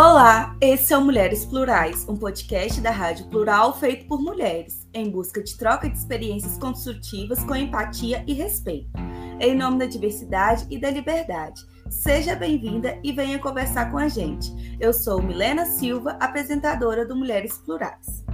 Olá, 0.00 0.56
esse 0.60 0.92
é 0.92 0.96
o 0.96 1.04
Mulheres 1.04 1.44
Plurais, 1.44 2.08
um 2.08 2.16
podcast 2.16 2.80
da 2.80 2.92
Rádio 2.92 3.26
Plural 3.26 3.76
feito 3.76 4.06
por 4.06 4.22
mulheres, 4.22 4.88
em 4.94 5.10
busca 5.10 5.42
de 5.42 5.56
troca 5.56 5.90
de 5.90 5.98
experiências 5.98 6.56
construtivas 6.56 7.42
com 7.42 7.56
empatia 7.56 8.22
e 8.24 8.32
respeito, 8.32 8.92
em 9.40 9.56
nome 9.56 9.80
da 9.80 9.86
diversidade 9.86 10.68
e 10.70 10.78
da 10.78 10.88
liberdade. 10.88 11.60
Seja 11.90 12.36
bem-vinda 12.36 12.96
e 13.02 13.10
venha 13.10 13.40
conversar 13.40 13.90
com 13.90 13.98
a 13.98 14.06
gente. 14.06 14.52
Eu 14.78 14.92
sou 14.92 15.20
Milena 15.20 15.66
Silva, 15.66 16.16
apresentadora 16.20 17.04
do 17.04 17.16
Mulheres 17.16 17.58
Plurais. 17.58 18.24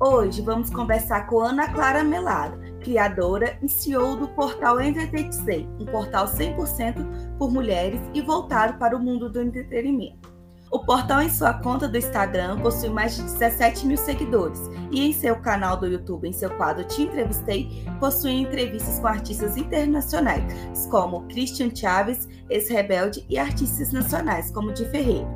Hoje 0.00 0.40
vamos 0.40 0.70
conversar 0.70 1.26
com 1.26 1.40
Ana 1.40 1.70
Clara 1.70 2.02
Melado, 2.02 2.63
criadora 2.84 3.58
e 3.62 3.68
CEO 3.68 4.14
do 4.14 4.28
portal 4.28 4.80
Entretetizei, 4.80 5.66
um 5.80 5.86
portal 5.86 6.26
100% 6.26 7.36
por 7.38 7.50
mulheres 7.50 8.00
e 8.12 8.20
voltado 8.20 8.78
para 8.78 8.96
o 8.96 9.00
mundo 9.00 9.28
do 9.30 9.40
entretenimento. 9.40 10.32
O 10.70 10.80
portal 10.80 11.22
em 11.22 11.30
sua 11.30 11.54
conta 11.54 11.88
do 11.88 11.96
Instagram 11.96 12.58
possui 12.58 12.88
mais 12.88 13.16
de 13.16 13.22
17 13.22 13.86
mil 13.86 13.96
seguidores 13.96 14.60
e 14.90 15.06
em 15.08 15.12
seu 15.12 15.36
canal 15.36 15.76
do 15.76 15.86
YouTube, 15.86 16.28
em 16.28 16.32
seu 16.32 16.50
quadro 16.56 16.84
Te 16.84 17.02
Entrevistei, 17.02 17.86
possui 18.00 18.32
entrevistas 18.32 18.98
com 18.98 19.06
artistas 19.06 19.56
internacionais, 19.56 20.86
como 20.90 21.26
Christian 21.28 21.74
Chaves, 21.74 22.28
ex-rebelde 22.50 23.24
e 23.30 23.38
artistas 23.38 23.92
nacionais, 23.92 24.50
como 24.50 24.72
Di 24.72 24.84
Ferreira. 24.86 25.28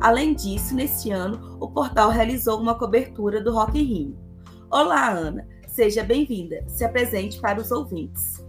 Além 0.00 0.34
disso, 0.34 0.74
neste 0.74 1.10
ano, 1.10 1.58
o 1.60 1.68
portal 1.68 2.08
realizou 2.08 2.60
uma 2.60 2.74
cobertura 2.74 3.42
do 3.42 3.52
Rock 3.52 3.78
in 3.78 3.84
Rio. 3.84 4.18
Olá, 4.70 5.10
Ana! 5.10 5.49
Seja 5.70 6.02
bem-vinda. 6.02 6.64
Se 6.66 6.84
apresente 6.84 7.40
para 7.40 7.60
os 7.60 7.70
ouvintes. 7.70 8.44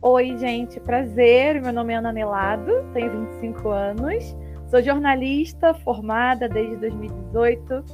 Oi, 0.00 0.36
gente, 0.38 0.80
prazer. 0.80 1.60
Meu 1.60 1.74
nome 1.74 1.92
é 1.92 1.96
Ana 1.96 2.10
Melado, 2.10 2.72
tenho 2.94 3.26
25 3.42 3.68
anos, 3.68 4.34
sou 4.68 4.82
jornalista 4.82 5.74
formada 5.74 6.48
desde 6.48 6.76
2018. 6.76 7.84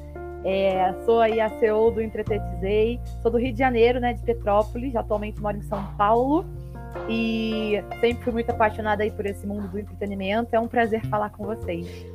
É, 0.44 0.94
sou 1.04 1.20
aí 1.20 1.40
a 1.40 1.48
CEO 1.58 1.90
do 1.90 2.00
Entretetizei, 2.00 3.00
sou 3.20 3.30
do 3.32 3.38
Rio 3.38 3.52
de 3.52 3.58
Janeiro, 3.58 3.98
né, 3.98 4.12
de 4.12 4.22
Petrópolis, 4.22 4.94
atualmente 4.94 5.40
moro 5.40 5.56
em 5.56 5.62
São 5.62 5.84
Paulo 5.96 6.46
e 7.08 7.82
sempre 8.00 8.22
fui 8.22 8.32
muito 8.32 8.50
apaixonada 8.50 9.02
aí 9.02 9.10
por 9.10 9.26
esse 9.26 9.46
mundo 9.46 9.66
do 9.68 9.78
entretenimento. 9.80 10.54
É 10.54 10.60
um 10.60 10.68
prazer 10.68 11.04
falar 11.06 11.30
com 11.30 11.44
vocês. 11.44 12.06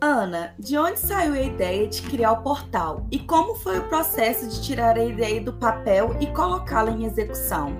Ana, 0.00 0.54
de 0.56 0.78
onde 0.78 0.96
saiu 0.96 1.32
a 1.32 1.40
ideia 1.40 1.88
de 1.88 2.02
criar 2.02 2.30
o 2.30 2.42
portal 2.42 3.04
e 3.10 3.18
como 3.18 3.56
foi 3.56 3.80
o 3.80 3.88
processo 3.88 4.48
de 4.48 4.62
tirar 4.62 4.96
a 4.96 5.04
ideia 5.04 5.40
do 5.40 5.52
papel 5.52 6.14
e 6.20 6.26
colocá-la 6.28 6.92
em 6.92 7.04
execução? 7.04 7.72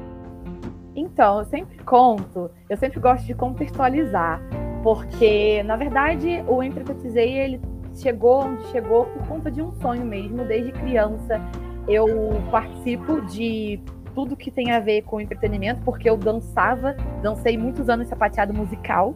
Então, 0.96 1.38
eu 1.38 1.44
sempre 1.44 1.78
conto, 1.84 2.50
eu 2.68 2.76
sempre 2.76 2.98
gosto 2.98 3.24
de 3.24 3.34
contextualizar, 3.34 4.42
porque 4.82 5.62
na 5.62 5.76
verdade 5.76 6.42
o 6.48 6.60
Entretetizei 6.60 7.38
ele 7.38 7.60
chegou 7.94 8.46
onde 8.46 8.66
chegou 8.72 9.04
por 9.04 9.28
conta 9.28 9.48
de 9.48 9.62
um 9.62 9.70
sonho 9.80 10.04
mesmo, 10.04 10.44
desde 10.44 10.72
criança. 10.72 11.40
Eu 11.86 12.08
participo 12.50 13.20
de 13.26 13.80
tudo 14.12 14.36
que 14.36 14.50
tem 14.50 14.72
a 14.72 14.80
ver 14.80 15.02
com 15.02 15.20
entretenimento, 15.20 15.80
porque 15.82 16.10
eu 16.10 16.16
dançava, 16.16 16.96
dancei 17.22 17.56
muitos 17.56 17.88
anos 17.88 18.08
sapateado 18.08 18.52
musical. 18.52 19.14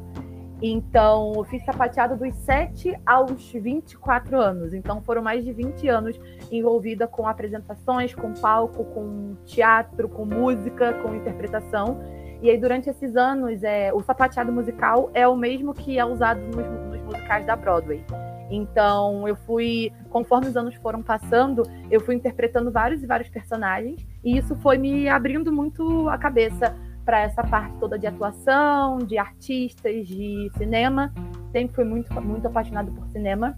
Então, 0.63 1.33
eu 1.35 1.43
fiz 1.43 1.65
sapateado 1.65 2.17
dos 2.17 2.33
7 2.37 2.97
aos 3.05 3.51
24 3.51 4.39
anos. 4.39 4.73
Então, 4.73 5.03
foram 5.03 5.21
mais 5.21 5.45
de 5.45 5.53
20 5.53 5.89
anos 5.89 6.21
envolvida 6.53 7.09
com 7.09 7.27
apresentações, 7.27 8.15
com 8.15 8.33
palco, 8.33 8.85
com 8.85 9.35
teatro, 9.45 10.09
com 10.09 10.25
música, 10.25 10.93
com 11.03 11.17
interpretação. 11.17 12.01
E 12.41 12.49
aí, 12.49 12.57
durante 12.57 12.89
esses 12.89 13.17
anos, 13.17 13.65
é, 13.65 13.93
o 13.93 14.01
sapateado 14.03 14.53
musical 14.53 15.11
é 15.15 15.27
o 15.27 15.35
mesmo 15.35 15.75
que 15.75 15.99
é 15.99 16.05
usado 16.05 16.41
nos, 16.41 16.67
nos 16.91 17.03
musicais 17.03 17.45
da 17.45 17.57
Broadway. 17.57 18.05
Então, 18.49 19.27
eu 19.27 19.35
fui, 19.35 19.93
conforme 20.11 20.47
os 20.47 20.57
anos 20.57 20.77
foram 20.77 21.03
passando, 21.03 21.65
eu 21.91 22.01
fui 22.01 22.15
interpretando 22.15 22.71
vários 22.71 23.03
e 23.03 23.07
vários 23.07 23.29
personagens, 23.31 24.07
e 24.23 24.37
isso 24.37 24.55
foi 24.57 24.79
me 24.79 25.09
abrindo 25.09 25.51
muito 25.51 26.09
a 26.09 26.19
cabeça 26.19 26.77
para 27.05 27.21
essa 27.21 27.43
parte 27.43 27.77
toda 27.79 27.99
de 27.99 28.07
atuação, 28.07 28.99
de 28.99 29.19
artistas, 29.19 30.07
de 30.07 30.51
cinema. 30.57 31.13
Sempre 31.51 31.75
fui 31.75 31.85
muito, 31.85 32.13
muito 32.21 32.47
apaixonada 32.47 32.91
por 32.91 33.07
cinema. 33.09 33.57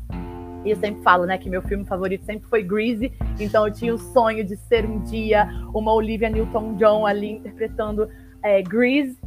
E 0.64 0.70
eu 0.70 0.76
sempre 0.76 1.02
falo, 1.02 1.26
né, 1.26 1.36
que 1.36 1.50
meu 1.50 1.60
filme 1.62 1.84
favorito 1.84 2.24
sempre 2.24 2.48
foi 2.48 2.62
Greasy, 2.62 3.12
então 3.38 3.66
eu 3.66 3.72
tinha 3.72 3.94
o 3.94 3.98
sonho 3.98 4.42
de 4.42 4.56
ser 4.56 4.86
um 4.86 5.02
dia 5.02 5.46
uma 5.74 5.92
Olivia 5.92 6.30
Newton-John 6.30 7.04
ali 7.04 7.32
interpretando 7.32 8.08
é, 8.42 8.62
Grease. 8.62 9.18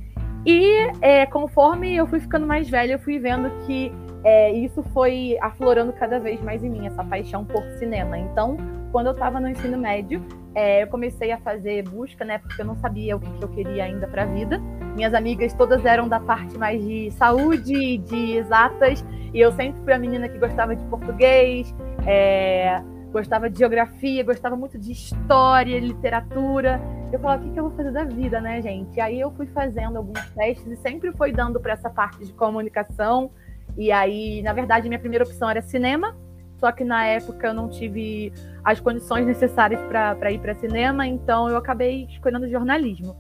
E 0.46 0.90
é, 1.02 1.26
conforme 1.26 1.96
eu 1.96 2.08
fui 2.08 2.20
ficando 2.20 2.48
mais 2.48 2.70
velha, 2.70 2.94
eu 2.94 3.00
fui 3.00 3.20
vendo 3.20 3.52
que 3.66 3.92
é, 4.24 4.52
isso 4.52 4.82
foi 4.94 5.38
aflorando 5.42 5.94
cada 5.94 6.20
vez 6.20 6.42
mais 6.42 6.64
em 6.64 6.70
mim, 6.70 6.88
essa 6.88 7.04
paixão 7.04 7.46
por 7.46 7.64
cinema. 7.78 8.18
Então, 8.18 8.58
quando 8.92 9.08
eu 9.08 9.14
estava 9.14 9.40
no 9.40 9.50
ensino 9.50 9.78
médio, 9.78 10.26
é, 10.58 10.82
eu 10.82 10.88
comecei 10.88 11.32
a 11.32 11.38
fazer 11.38 11.88
busca, 11.88 12.26
né? 12.26 12.40
Porque 12.40 12.60
eu 12.60 12.66
não 12.66 12.76
sabia 12.78 13.16
o 13.16 13.20
que, 13.20 13.44
eu 13.44 13.48
queria 13.48 13.84
ainda 13.84 14.08
para 14.08 14.24
a 14.24 14.26
vida. 14.26 14.58
Minhas 14.96 15.14
amigas 15.14 15.54
todas 15.54 15.86
eram 15.86 16.10
da 16.10 16.20
parte 16.20 16.58
mais 16.58 16.84
de 16.84 17.12
saúde, 17.12 18.00
de 18.00 18.38
exatas, 18.38 19.06
e 19.32 19.40
eu 19.40 19.52
sempre 19.52 19.80
fui 19.84 19.94
a 19.94 20.00
menina 20.00 20.28
que 20.28 20.40
gostava 20.40 20.76
de 20.76 20.84
português, 20.86 21.72
é, 22.08 22.82
gostava 23.12 23.52
de 23.52 23.60
geografia, 23.60 24.24
gostava 24.24 24.56
muito 24.56 24.80
de 24.80 24.94
história, 24.94 25.80
literatura. 25.80 26.82
Eu 27.14 27.20
falava, 27.20 27.44
o 27.44 27.46
que, 27.46 27.54
que 27.54 27.60
eu 27.60 27.68
vou 27.68 27.78
fazer 27.78 27.92
da 27.92 28.06
vida, 28.06 28.42
né, 28.42 28.60
gente? 28.60 28.98
E 28.98 29.00
aí 29.00 29.20
eu 29.20 29.30
fui 29.30 29.46
fazendo 29.46 29.98
alguns 29.98 30.28
testes 30.32 30.66
e 30.66 30.76
sempre 30.78 31.12
foi 31.12 31.32
dando 31.32 31.60
para 31.60 31.74
essa 31.74 31.92
parte 31.92 32.26
de 32.26 32.34
comunicação. 32.34 33.30
E 33.78 33.92
aí, 33.92 34.42
na 34.42 34.54
verdade, 34.54 34.88
minha 34.88 35.00
primeira 35.00 35.24
opção 35.24 35.52
era 35.52 35.62
cinema, 35.62 36.18
só 36.60 36.72
que 36.72 36.84
na 36.84 37.06
época 37.06 37.48
eu 37.48 37.54
não 37.54 37.70
tive 37.70 38.34
as 38.64 38.80
condições 38.80 39.26
necessárias 39.26 39.80
para 39.82 40.32
ir 40.32 40.40
para 40.40 40.54
cinema, 40.56 41.06
então 41.08 41.50
eu 41.50 41.58
acabei 41.58 42.06
escolhendo 42.10 42.50
jornalismo. 42.50 43.16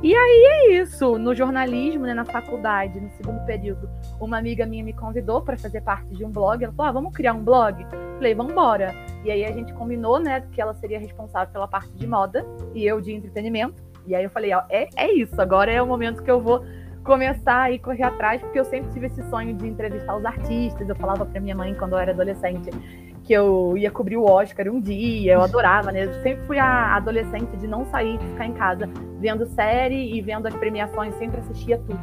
E 0.00 0.14
aí 0.14 0.44
é 0.46 0.80
isso, 0.80 1.18
no 1.18 1.34
jornalismo, 1.34 2.04
né, 2.04 2.14
na 2.14 2.24
faculdade, 2.24 3.00
no 3.00 3.10
segundo 3.10 3.44
período, 3.44 3.90
uma 4.20 4.38
amiga 4.38 4.64
minha 4.64 4.84
me 4.84 4.92
convidou 4.92 5.42
para 5.42 5.58
fazer 5.58 5.80
parte 5.80 6.06
de 6.14 6.24
um 6.24 6.30
blog. 6.30 6.62
Ela 6.62 6.72
falou: 6.72 6.88
ah, 6.88 6.92
vamos 6.92 7.12
criar 7.12 7.32
um 7.32 7.42
blog? 7.42 7.84
Falei, 8.14 8.32
vamos 8.32 8.52
embora. 8.52 8.94
E 9.24 9.30
aí 9.30 9.44
a 9.44 9.50
gente 9.50 9.72
combinou, 9.72 10.20
né, 10.20 10.40
que 10.52 10.60
ela 10.60 10.72
seria 10.74 11.00
responsável 11.00 11.52
pela 11.52 11.66
parte 11.66 11.90
de 11.90 12.06
moda 12.06 12.46
e 12.74 12.86
eu 12.86 13.00
de 13.00 13.12
entretenimento. 13.12 13.82
E 14.06 14.14
aí 14.14 14.22
eu 14.22 14.30
falei: 14.30 14.54
ó, 14.54 14.62
é, 14.70 14.88
é 14.94 15.12
isso, 15.12 15.40
agora 15.42 15.72
é 15.72 15.82
o 15.82 15.86
momento 15.86 16.22
que 16.22 16.30
eu 16.30 16.40
vou 16.40 16.64
começar 17.08 17.72
e 17.72 17.78
correr 17.78 18.02
atrás, 18.02 18.42
porque 18.42 18.60
eu 18.60 18.66
sempre 18.66 18.92
tive 18.92 19.06
esse 19.06 19.22
sonho 19.30 19.54
de 19.54 19.66
entrevistar 19.66 20.14
os 20.14 20.26
artistas. 20.26 20.86
Eu 20.86 20.94
falava 20.94 21.24
para 21.24 21.40
minha 21.40 21.56
mãe 21.56 21.74
quando 21.74 21.92
eu 21.94 21.98
era 21.98 22.12
adolescente 22.12 22.68
que 23.24 23.32
eu 23.32 23.74
ia 23.78 23.90
cobrir 23.90 24.18
o 24.18 24.24
Oscar 24.24 24.68
um 24.68 24.78
dia, 24.78 25.32
eu 25.32 25.40
adorava, 25.42 25.90
né? 25.90 26.04
Eu 26.04 26.12
sempre 26.22 26.44
fui 26.46 26.58
a 26.58 26.96
adolescente 26.96 27.56
de 27.56 27.66
não 27.66 27.86
sair, 27.86 28.18
de 28.18 28.26
ficar 28.26 28.46
em 28.46 28.52
casa 28.52 28.88
vendo 29.18 29.46
série 29.46 30.14
e 30.14 30.20
vendo 30.20 30.46
as 30.46 30.54
premiações, 30.54 31.14
sempre 31.14 31.40
assistia 31.40 31.78
tudo. 31.78 31.98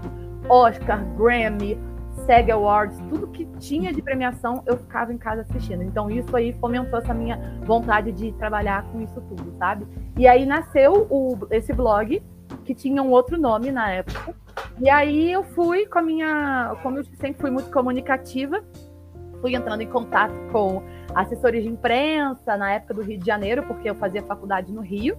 Oscar, 0.49 1.03
Grammy, 1.15 1.77
SEG 2.25 2.51
Awards, 2.51 2.99
tudo 3.09 3.27
que 3.27 3.45
tinha 3.59 3.93
de 3.93 4.01
premiação, 4.01 4.63
eu 4.65 4.77
ficava 4.77 5.13
em 5.13 5.17
casa 5.17 5.41
assistindo. 5.41 5.83
Então 5.83 6.09
isso 6.09 6.35
aí 6.35 6.51
fomentou 6.53 6.97
essa 6.97 7.13
minha 7.13 7.59
vontade 7.63 8.11
de 8.11 8.31
trabalhar 8.33 8.83
com 8.91 9.01
isso 9.01 9.21
tudo, 9.21 9.53
sabe? 9.59 9.85
E 10.17 10.27
aí 10.27 10.45
nasceu 10.45 11.07
o, 11.09 11.37
esse 11.51 11.73
blog, 11.73 12.21
que 12.65 12.75
tinha 12.75 13.01
um 13.01 13.11
outro 13.11 13.37
nome 13.37 13.71
na 13.71 13.89
época, 13.91 14.35
e 14.79 14.89
aí 14.89 15.31
eu 15.31 15.43
fui 15.43 15.85
com 15.85 15.99
a 15.99 16.01
minha. 16.01 16.75
Como 16.81 16.97
eu 16.97 17.03
sempre 17.03 17.41
fui 17.41 17.49
muito 17.49 17.71
comunicativa, 17.71 18.63
fui 19.41 19.55
entrando 19.55 19.81
em 19.81 19.87
contato 19.87 20.33
com 20.51 20.83
assessores 21.13 21.63
de 21.63 21.69
imprensa 21.69 22.57
na 22.57 22.73
época 22.73 22.93
do 22.93 23.01
Rio 23.01 23.19
de 23.19 23.25
Janeiro, 23.25 23.63
porque 23.63 23.89
eu 23.89 23.95
fazia 23.95 24.21
faculdade 24.23 24.71
no 24.73 24.81
Rio. 24.81 25.15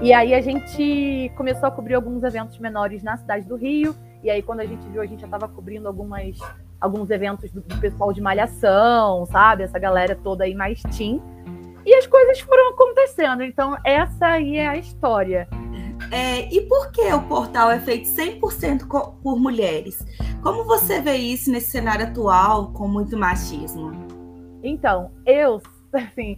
E 0.00 0.12
aí 0.12 0.34
a 0.34 0.40
gente 0.40 1.32
começou 1.36 1.68
a 1.68 1.70
cobrir 1.70 1.94
alguns 1.94 2.22
eventos 2.22 2.58
menores 2.58 3.02
na 3.02 3.16
cidade 3.16 3.46
do 3.46 3.56
Rio. 3.56 3.94
E 4.22 4.30
aí, 4.30 4.42
quando 4.42 4.60
a 4.60 4.64
gente 4.64 4.88
viu, 4.88 5.02
a 5.02 5.06
gente 5.06 5.20
já 5.20 5.26
estava 5.26 5.46
cobrindo 5.46 5.86
algumas, 5.86 6.38
alguns 6.80 7.10
eventos 7.10 7.50
do, 7.52 7.60
do, 7.60 7.78
pessoal 7.78 8.12
de 8.12 8.20
malhação, 8.20 9.26
sabe? 9.26 9.64
Essa 9.64 9.78
galera 9.78 10.16
toda 10.16 10.44
aí 10.44 10.54
mais 10.54 10.82
teen. 10.96 11.22
E 11.84 11.94
as 11.94 12.06
coisas 12.06 12.40
foram 12.40 12.70
acontecendo. 12.70 13.42
Então, 13.42 13.76
essa 13.84 14.26
aí 14.26 14.56
é 14.56 14.66
a 14.66 14.76
história. 14.76 15.46
É, 16.10 16.52
e 16.54 16.60
por 16.62 16.90
que 16.92 17.12
o 17.12 17.22
portal 17.22 17.70
é 17.70 17.80
feito 17.80 18.08
100% 18.08 18.86
por 19.22 19.38
mulheres? 19.38 20.04
Como 20.42 20.64
você 20.64 21.00
vê 21.00 21.16
isso 21.16 21.50
nesse 21.50 21.70
cenário 21.70 22.06
atual 22.06 22.72
com 22.72 22.86
muito 22.86 23.16
machismo? 23.16 23.92
Então, 24.62 25.10
eu, 25.26 25.60
assim, 25.92 26.36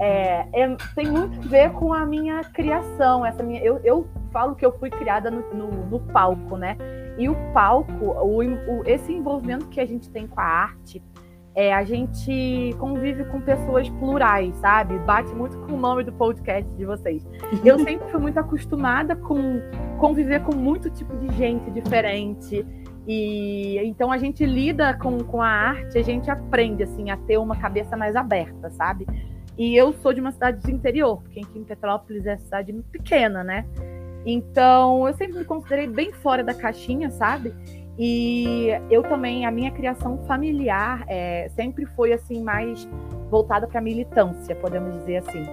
é, 0.00 0.46
é, 0.52 0.76
tem 0.94 1.10
muito 1.10 1.38
a 1.38 1.42
ver 1.42 1.72
com 1.72 1.92
a 1.92 2.06
minha 2.06 2.42
criação. 2.42 3.26
Essa 3.26 3.42
minha, 3.42 3.60
eu, 3.62 3.80
eu 3.84 4.08
falo 4.32 4.54
que 4.54 4.64
eu 4.64 4.78
fui 4.78 4.90
criada 4.90 5.30
no, 5.30 5.42
no, 5.52 5.70
no 5.86 6.00
palco, 6.12 6.56
né? 6.56 6.76
E 7.18 7.28
o 7.28 7.34
palco, 7.52 8.04
o, 8.04 8.38
o, 8.38 8.82
esse 8.86 9.12
envolvimento 9.12 9.66
que 9.66 9.80
a 9.80 9.86
gente 9.86 10.08
tem 10.10 10.26
com 10.26 10.40
a 10.40 10.44
arte, 10.44 11.02
é, 11.58 11.74
a 11.74 11.82
gente 11.82 12.72
convive 12.78 13.24
com 13.24 13.40
pessoas 13.40 13.88
plurais, 13.88 14.54
sabe? 14.58 14.96
Bate 15.00 15.34
muito 15.34 15.58
com 15.62 15.72
o 15.72 15.76
nome 15.76 16.04
do 16.04 16.12
podcast 16.12 16.72
de 16.76 16.84
vocês. 16.84 17.26
Eu 17.64 17.76
sempre 17.82 18.08
fui 18.12 18.20
muito 18.20 18.38
acostumada 18.38 19.16
com 19.16 19.60
conviver 19.98 20.40
com 20.44 20.54
muito 20.54 20.88
tipo 20.88 21.16
de 21.16 21.34
gente 21.34 21.68
diferente. 21.72 22.64
E 23.08 23.76
então 23.78 24.12
a 24.12 24.18
gente 24.18 24.46
lida 24.46 24.94
com, 24.98 25.18
com 25.18 25.42
a 25.42 25.48
arte, 25.48 25.98
a 25.98 26.02
gente 26.02 26.30
aprende 26.30 26.84
assim 26.84 27.10
a 27.10 27.16
ter 27.16 27.38
uma 27.38 27.56
cabeça 27.56 27.96
mais 27.96 28.14
aberta, 28.14 28.70
sabe? 28.70 29.04
E 29.58 29.74
eu 29.74 29.92
sou 29.94 30.12
de 30.12 30.20
uma 30.20 30.30
cidade 30.30 30.64
de 30.64 30.70
interior, 30.70 31.20
porque 31.20 31.40
aqui 31.40 31.58
em 31.58 31.64
Petrópolis 31.64 32.24
é 32.24 32.36
cidade 32.36 32.72
pequena, 32.92 33.42
né? 33.42 33.66
Então 34.24 35.08
eu 35.08 35.14
sempre 35.14 35.38
me 35.38 35.44
considerei 35.44 35.88
bem 35.88 36.12
fora 36.12 36.44
da 36.44 36.54
caixinha, 36.54 37.10
sabe? 37.10 37.52
E 37.98 38.68
eu 38.90 39.02
também, 39.02 39.44
a 39.44 39.50
minha 39.50 39.72
criação 39.72 40.18
familiar 40.18 41.04
é, 41.08 41.48
sempre 41.56 41.84
foi 41.84 42.12
assim 42.12 42.42
mais 42.42 42.88
voltada 43.28 43.66
para 43.66 43.80
militância, 43.80 44.54
podemos 44.54 44.94
dizer 45.00 45.16
assim. 45.16 45.44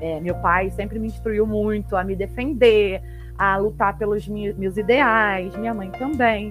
É, 0.00 0.20
meu 0.20 0.34
pai 0.34 0.70
sempre 0.70 0.98
me 0.98 1.06
instruiu 1.06 1.46
muito 1.46 1.96
a 1.96 2.04
me 2.04 2.14
defender, 2.14 3.00
a 3.38 3.56
lutar 3.56 3.96
pelos 3.96 4.28
meus 4.28 4.76
ideais, 4.76 5.56
minha 5.56 5.72
mãe 5.72 5.90
também. 5.92 6.50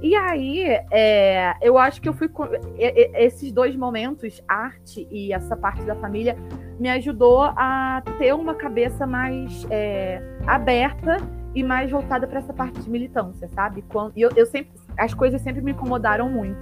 E 0.00 0.14
aí, 0.16 0.64
é, 0.90 1.54
eu 1.60 1.78
acho 1.78 2.00
que 2.00 2.08
eu 2.08 2.12
fui. 2.12 2.28
Esses 2.76 3.52
dois 3.52 3.76
momentos, 3.76 4.42
arte 4.48 5.06
e 5.10 5.32
essa 5.32 5.56
parte 5.56 5.82
da 5.84 5.94
família, 5.96 6.36
me 6.78 6.88
ajudou 6.90 7.42
a 7.42 8.02
ter 8.18 8.34
uma 8.34 8.54
cabeça 8.54 9.06
mais 9.06 9.64
é, 9.70 10.20
aberta 10.46 11.16
e 11.54 11.62
mais 11.62 11.90
voltada 11.90 12.26
para 12.26 12.40
essa 12.40 12.52
parte 12.52 12.80
de 12.80 12.90
militância, 12.90 13.48
sabe? 13.48 13.82
Quando, 13.82 14.12
eu, 14.16 14.30
eu 14.34 14.46
sempre, 14.46 14.72
as 14.96 15.14
coisas 15.14 15.40
sempre 15.42 15.62
me 15.62 15.72
incomodaram 15.72 16.28
muito. 16.28 16.60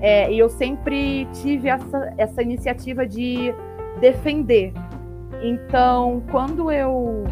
É, 0.00 0.30
e 0.30 0.38
eu 0.38 0.48
sempre 0.48 1.26
tive 1.32 1.68
essa, 1.68 2.14
essa 2.18 2.42
iniciativa 2.42 3.06
de 3.06 3.54
defender. 4.00 4.72
Então, 5.42 6.22
quando 6.30 6.70
eu 6.70 7.24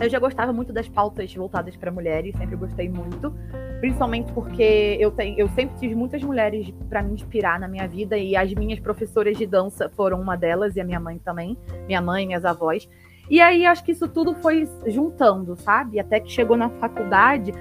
eu 0.00 0.08
já 0.08 0.18
gostava 0.18 0.50
muito 0.50 0.72
das 0.72 0.88
pautas 0.88 1.32
voltadas 1.34 1.76
para 1.76 1.90
mulheres, 1.90 2.34
sempre 2.38 2.56
gostei 2.56 2.88
muito, 2.88 3.34
principalmente 3.80 4.32
porque 4.32 4.96
eu, 4.98 5.10
tenho, 5.10 5.38
eu 5.38 5.46
sempre 5.50 5.78
tive 5.78 5.94
muitas 5.94 6.22
mulheres 6.22 6.72
para 6.88 7.02
me 7.02 7.12
inspirar 7.12 7.60
na 7.60 7.68
minha 7.68 7.86
vida 7.86 8.16
e 8.16 8.34
as 8.34 8.52
minhas 8.54 8.80
professoras 8.80 9.36
de 9.36 9.46
dança 9.46 9.90
foram 9.90 10.18
uma 10.18 10.36
delas 10.36 10.74
e 10.74 10.80
a 10.80 10.84
minha 10.84 10.98
mãe 10.98 11.18
também, 11.18 11.54
minha 11.86 12.00
mãe, 12.00 12.26
minhas 12.26 12.46
avós. 12.46 12.88
E 13.28 13.42
aí 13.42 13.66
acho 13.66 13.84
que 13.84 13.92
isso 13.92 14.08
tudo 14.08 14.34
foi 14.36 14.66
juntando, 14.86 15.54
sabe? 15.56 16.00
Até 16.00 16.18
que 16.18 16.32
chegou 16.32 16.56
na 16.56 16.70
faculdade, 16.70 17.52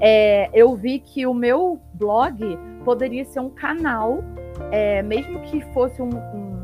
é, 0.00 0.50
eu 0.52 0.74
vi 0.74 0.98
que 0.98 1.26
o 1.26 1.34
meu 1.34 1.80
blog 1.94 2.40
poderia 2.84 3.24
ser 3.24 3.40
um 3.40 3.50
canal, 3.50 4.22
é, 4.70 5.02
mesmo 5.02 5.40
que 5.42 5.60
fosse 5.72 6.00
um, 6.00 6.08
um 6.08 6.56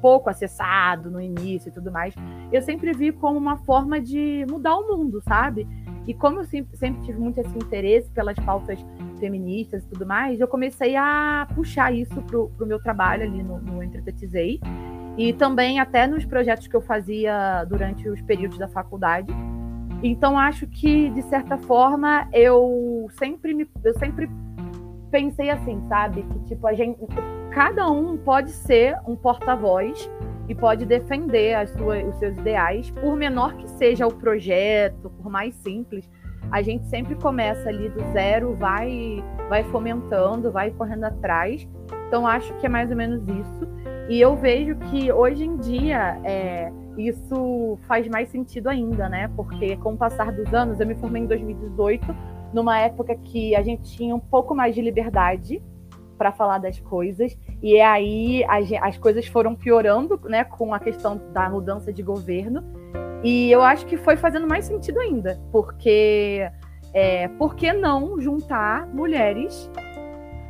pouco 0.00 0.30
acessado 0.30 1.10
no 1.10 1.20
início 1.20 1.68
e 1.68 1.72
tudo 1.72 1.90
mais, 1.90 2.14
eu 2.52 2.62
sempre 2.62 2.92
vi 2.92 3.12
como 3.12 3.38
uma 3.38 3.56
forma 3.58 4.00
de 4.00 4.46
mudar 4.48 4.76
o 4.76 4.96
mundo, 4.96 5.20
sabe? 5.22 5.66
E 6.06 6.14
como 6.14 6.40
eu 6.40 6.44
sempre, 6.44 6.74
sempre 6.76 7.02
tive 7.02 7.18
muito 7.18 7.38
esse 7.38 7.54
interesse 7.54 8.10
pelas 8.10 8.38
pautas 8.38 8.82
feministas 9.20 9.84
e 9.84 9.88
tudo 9.88 10.06
mais, 10.06 10.40
eu 10.40 10.48
comecei 10.48 10.96
a 10.96 11.46
puxar 11.54 11.92
isso 11.92 12.22
pro, 12.22 12.48
pro 12.56 12.66
meu 12.66 12.80
trabalho 12.82 13.24
ali 13.24 13.42
no, 13.42 13.60
no 13.60 13.82
Entretetizei. 13.82 14.58
E 15.18 15.32
também 15.32 15.80
até 15.80 16.06
nos 16.06 16.24
projetos 16.24 16.66
que 16.66 16.74
eu 16.74 16.80
fazia 16.80 17.64
durante 17.64 18.08
os 18.08 18.22
períodos 18.22 18.56
da 18.56 18.68
faculdade. 18.68 19.30
Então 20.02 20.38
acho 20.38 20.66
que, 20.66 21.10
de 21.10 21.22
certa 21.22 21.58
forma, 21.58 22.28
eu 22.32 23.08
sempre 23.18 23.52
me, 23.52 23.68
eu 23.82 23.94
sempre 23.98 24.30
pensei 25.10 25.50
assim, 25.50 25.82
sabe? 25.88 26.22
Que 26.22 26.38
tipo, 26.44 26.66
a 26.66 26.74
gente. 26.74 26.98
Cada 27.50 27.90
um 27.90 28.16
pode 28.16 28.50
ser 28.50 28.96
um 29.06 29.16
porta-voz 29.16 30.08
e 30.48 30.54
pode 30.54 30.84
defender 30.84 31.54
as 31.54 31.70
suas, 31.70 32.06
os 32.06 32.14
seus 32.16 32.38
ideais, 32.38 32.90
por 32.90 33.16
menor 33.16 33.54
que 33.56 33.68
seja 33.70 34.06
o 34.06 34.12
projeto, 34.12 35.10
por 35.10 35.30
mais 35.30 35.54
simples. 35.56 36.08
A 36.50 36.62
gente 36.62 36.86
sempre 36.86 37.14
começa 37.16 37.68
ali 37.68 37.88
do 37.90 38.00
zero, 38.12 38.54
vai, 38.54 39.22
vai 39.48 39.64
fomentando, 39.64 40.50
vai 40.50 40.70
correndo 40.70 41.04
atrás. 41.04 41.68
Então, 42.06 42.26
acho 42.26 42.54
que 42.54 42.66
é 42.66 42.68
mais 42.68 42.90
ou 42.90 42.96
menos 42.96 43.22
isso. 43.22 43.68
E 44.08 44.18
eu 44.20 44.34
vejo 44.36 44.76
que 44.76 45.12
hoje 45.12 45.44
em 45.44 45.56
dia 45.56 46.18
é, 46.24 46.72
isso 46.98 47.78
faz 47.86 48.06
mais 48.08 48.28
sentido 48.28 48.68
ainda, 48.68 49.08
né? 49.08 49.30
Porque 49.36 49.76
com 49.76 49.92
o 49.92 49.96
passar 49.96 50.32
dos 50.32 50.52
anos, 50.52 50.80
eu 50.80 50.86
me 50.86 50.94
formei 50.94 51.22
em 51.22 51.26
2018 51.26 52.06
numa 52.52 52.78
época 52.78 53.14
que 53.14 53.54
a 53.54 53.62
gente 53.62 53.90
tinha 53.92 54.14
um 54.14 54.20
pouco 54.20 54.54
mais 54.54 54.74
de 54.74 54.80
liberdade 54.80 55.62
para 56.16 56.32
falar 56.32 56.58
das 56.58 56.80
coisas 56.80 57.38
e 57.62 57.80
aí 57.80 58.44
as, 58.48 58.70
as 58.82 58.98
coisas 58.98 59.26
foram 59.26 59.54
piorando, 59.54 60.20
né, 60.24 60.44
com 60.44 60.74
a 60.74 60.80
questão 60.80 61.20
da 61.32 61.48
mudança 61.48 61.92
de 61.92 62.02
governo 62.02 62.64
e 63.22 63.50
eu 63.50 63.62
acho 63.62 63.86
que 63.86 63.96
foi 63.96 64.16
fazendo 64.16 64.46
mais 64.46 64.64
sentido 64.64 64.98
ainda, 64.98 65.40
porque 65.52 66.50
é, 66.92 67.28
por 67.28 67.54
que 67.54 67.72
não 67.72 68.20
juntar 68.20 68.86
mulheres 68.88 69.70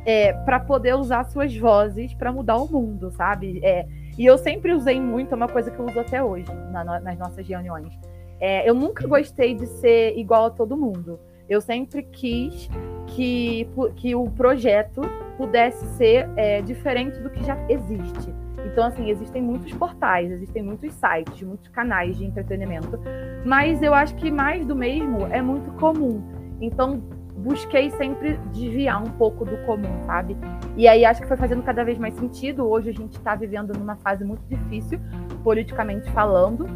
é, 0.05 0.33
para 0.33 0.59
poder 0.59 0.95
usar 0.95 1.23
suas 1.25 1.55
vozes 1.55 2.13
para 2.13 2.31
mudar 2.31 2.57
o 2.57 2.67
mundo, 2.67 3.11
sabe? 3.11 3.59
É, 3.63 3.85
e 4.19 4.25
eu 4.25 4.37
sempre 4.37 4.73
usei 4.73 4.99
muito, 4.99 5.31
é 5.31 5.35
uma 5.35 5.47
coisa 5.47 5.71
que 5.71 5.79
eu 5.79 5.85
uso 5.85 5.97
até 5.97 6.21
hoje 6.21 6.45
na, 6.73 6.99
nas 6.99 7.17
nossas 7.17 7.47
reuniões. 7.47 7.97
É, 8.37 8.69
eu 8.69 8.73
nunca 8.73 9.07
gostei 9.07 9.55
de 9.55 9.65
ser 9.65 10.17
igual 10.17 10.47
a 10.47 10.49
todo 10.49 10.75
mundo. 10.75 11.17
Eu 11.47 11.61
sempre 11.61 12.03
quis 12.03 12.69
que, 13.07 13.65
que 13.95 14.13
o 14.15 14.29
projeto 14.29 14.99
pudesse 15.37 15.85
ser 15.95 16.29
é, 16.35 16.61
diferente 16.61 17.17
do 17.21 17.29
que 17.29 17.41
já 17.45 17.57
existe. 17.69 18.33
Então, 18.65 18.85
assim, 18.85 19.09
existem 19.09 19.41
muitos 19.41 19.71
portais, 19.71 20.29
existem 20.29 20.61
muitos 20.61 20.91
sites, 20.91 21.41
muitos 21.41 21.69
canais 21.69 22.17
de 22.17 22.25
entretenimento, 22.25 22.99
mas 23.45 23.81
eu 23.81 23.93
acho 23.93 24.15
que 24.15 24.29
mais 24.29 24.65
do 24.65 24.75
mesmo 24.75 25.27
é 25.27 25.41
muito 25.41 25.71
comum. 25.79 26.21
Então, 26.59 27.01
busquei 27.39 27.89
sempre 27.91 28.37
desviar 28.51 29.01
um 29.01 29.11
pouco 29.11 29.45
do 29.45 29.57
comum, 29.65 30.03
sabe? 30.05 30.37
E 30.75 30.87
aí 30.87 31.05
acho 31.05 31.21
que 31.21 31.27
foi 31.27 31.37
fazendo 31.37 31.63
cada 31.63 31.83
vez 31.83 31.97
mais 31.97 32.13
sentido. 32.15 32.69
Hoje 32.69 32.89
a 32.89 32.93
gente 32.93 33.17
está 33.17 33.35
vivendo 33.35 33.73
numa 33.73 33.95
fase 33.95 34.23
muito 34.23 34.43
difícil, 34.47 34.99
politicamente 35.43 36.09
falando, 36.11 36.67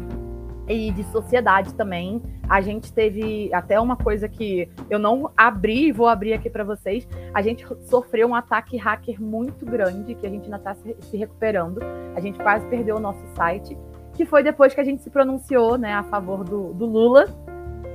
e 0.68 0.90
de 0.90 1.04
sociedade 1.04 1.74
também. 1.74 2.22
A 2.48 2.60
gente 2.60 2.92
teve 2.92 3.52
até 3.52 3.78
uma 3.78 3.96
coisa 3.96 4.28
que 4.28 4.68
eu 4.88 4.98
não 4.98 5.30
abri, 5.36 5.92
vou 5.92 6.08
abrir 6.08 6.32
aqui 6.32 6.48
para 6.48 6.64
vocês. 6.64 7.06
A 7.32 7.42
gente 7.42 7.66
sofreu 7.82 8.28
um 8.28 8.34
ataque 8.34 8.76
hacker 8.76 9.20
muito 9.20 9.64
grande, 9.64 10.14
que 10.14 10.26
a 10.26 10.30
gente 10.30 10.44
ainda 10.44 10.56
está 10.56 10.74
se 10.74 11.16
recuperando. 11.16 11.80
A 12.14 12.20
gente 12.20 12.38
quase 12.38 12.66
perdeu 12.66 12.96
o 12.96 13.00
nosso 13.00 13.24
site, 13.34 13.76
que 14.14 14.24
foi 14.24 14.42
depois 14.42 14.74
que 14.74 14.80
a 14.80 14.84
gente 14.84 15.02
se 15.02 15.10
pronunciou 15.10 15.76
né, 15.76 15.92
a 15.92 16.02
favor 16.04 16.44
do, 16.44 16.72
do 16.72 16.86
Lula. 16.86 17.26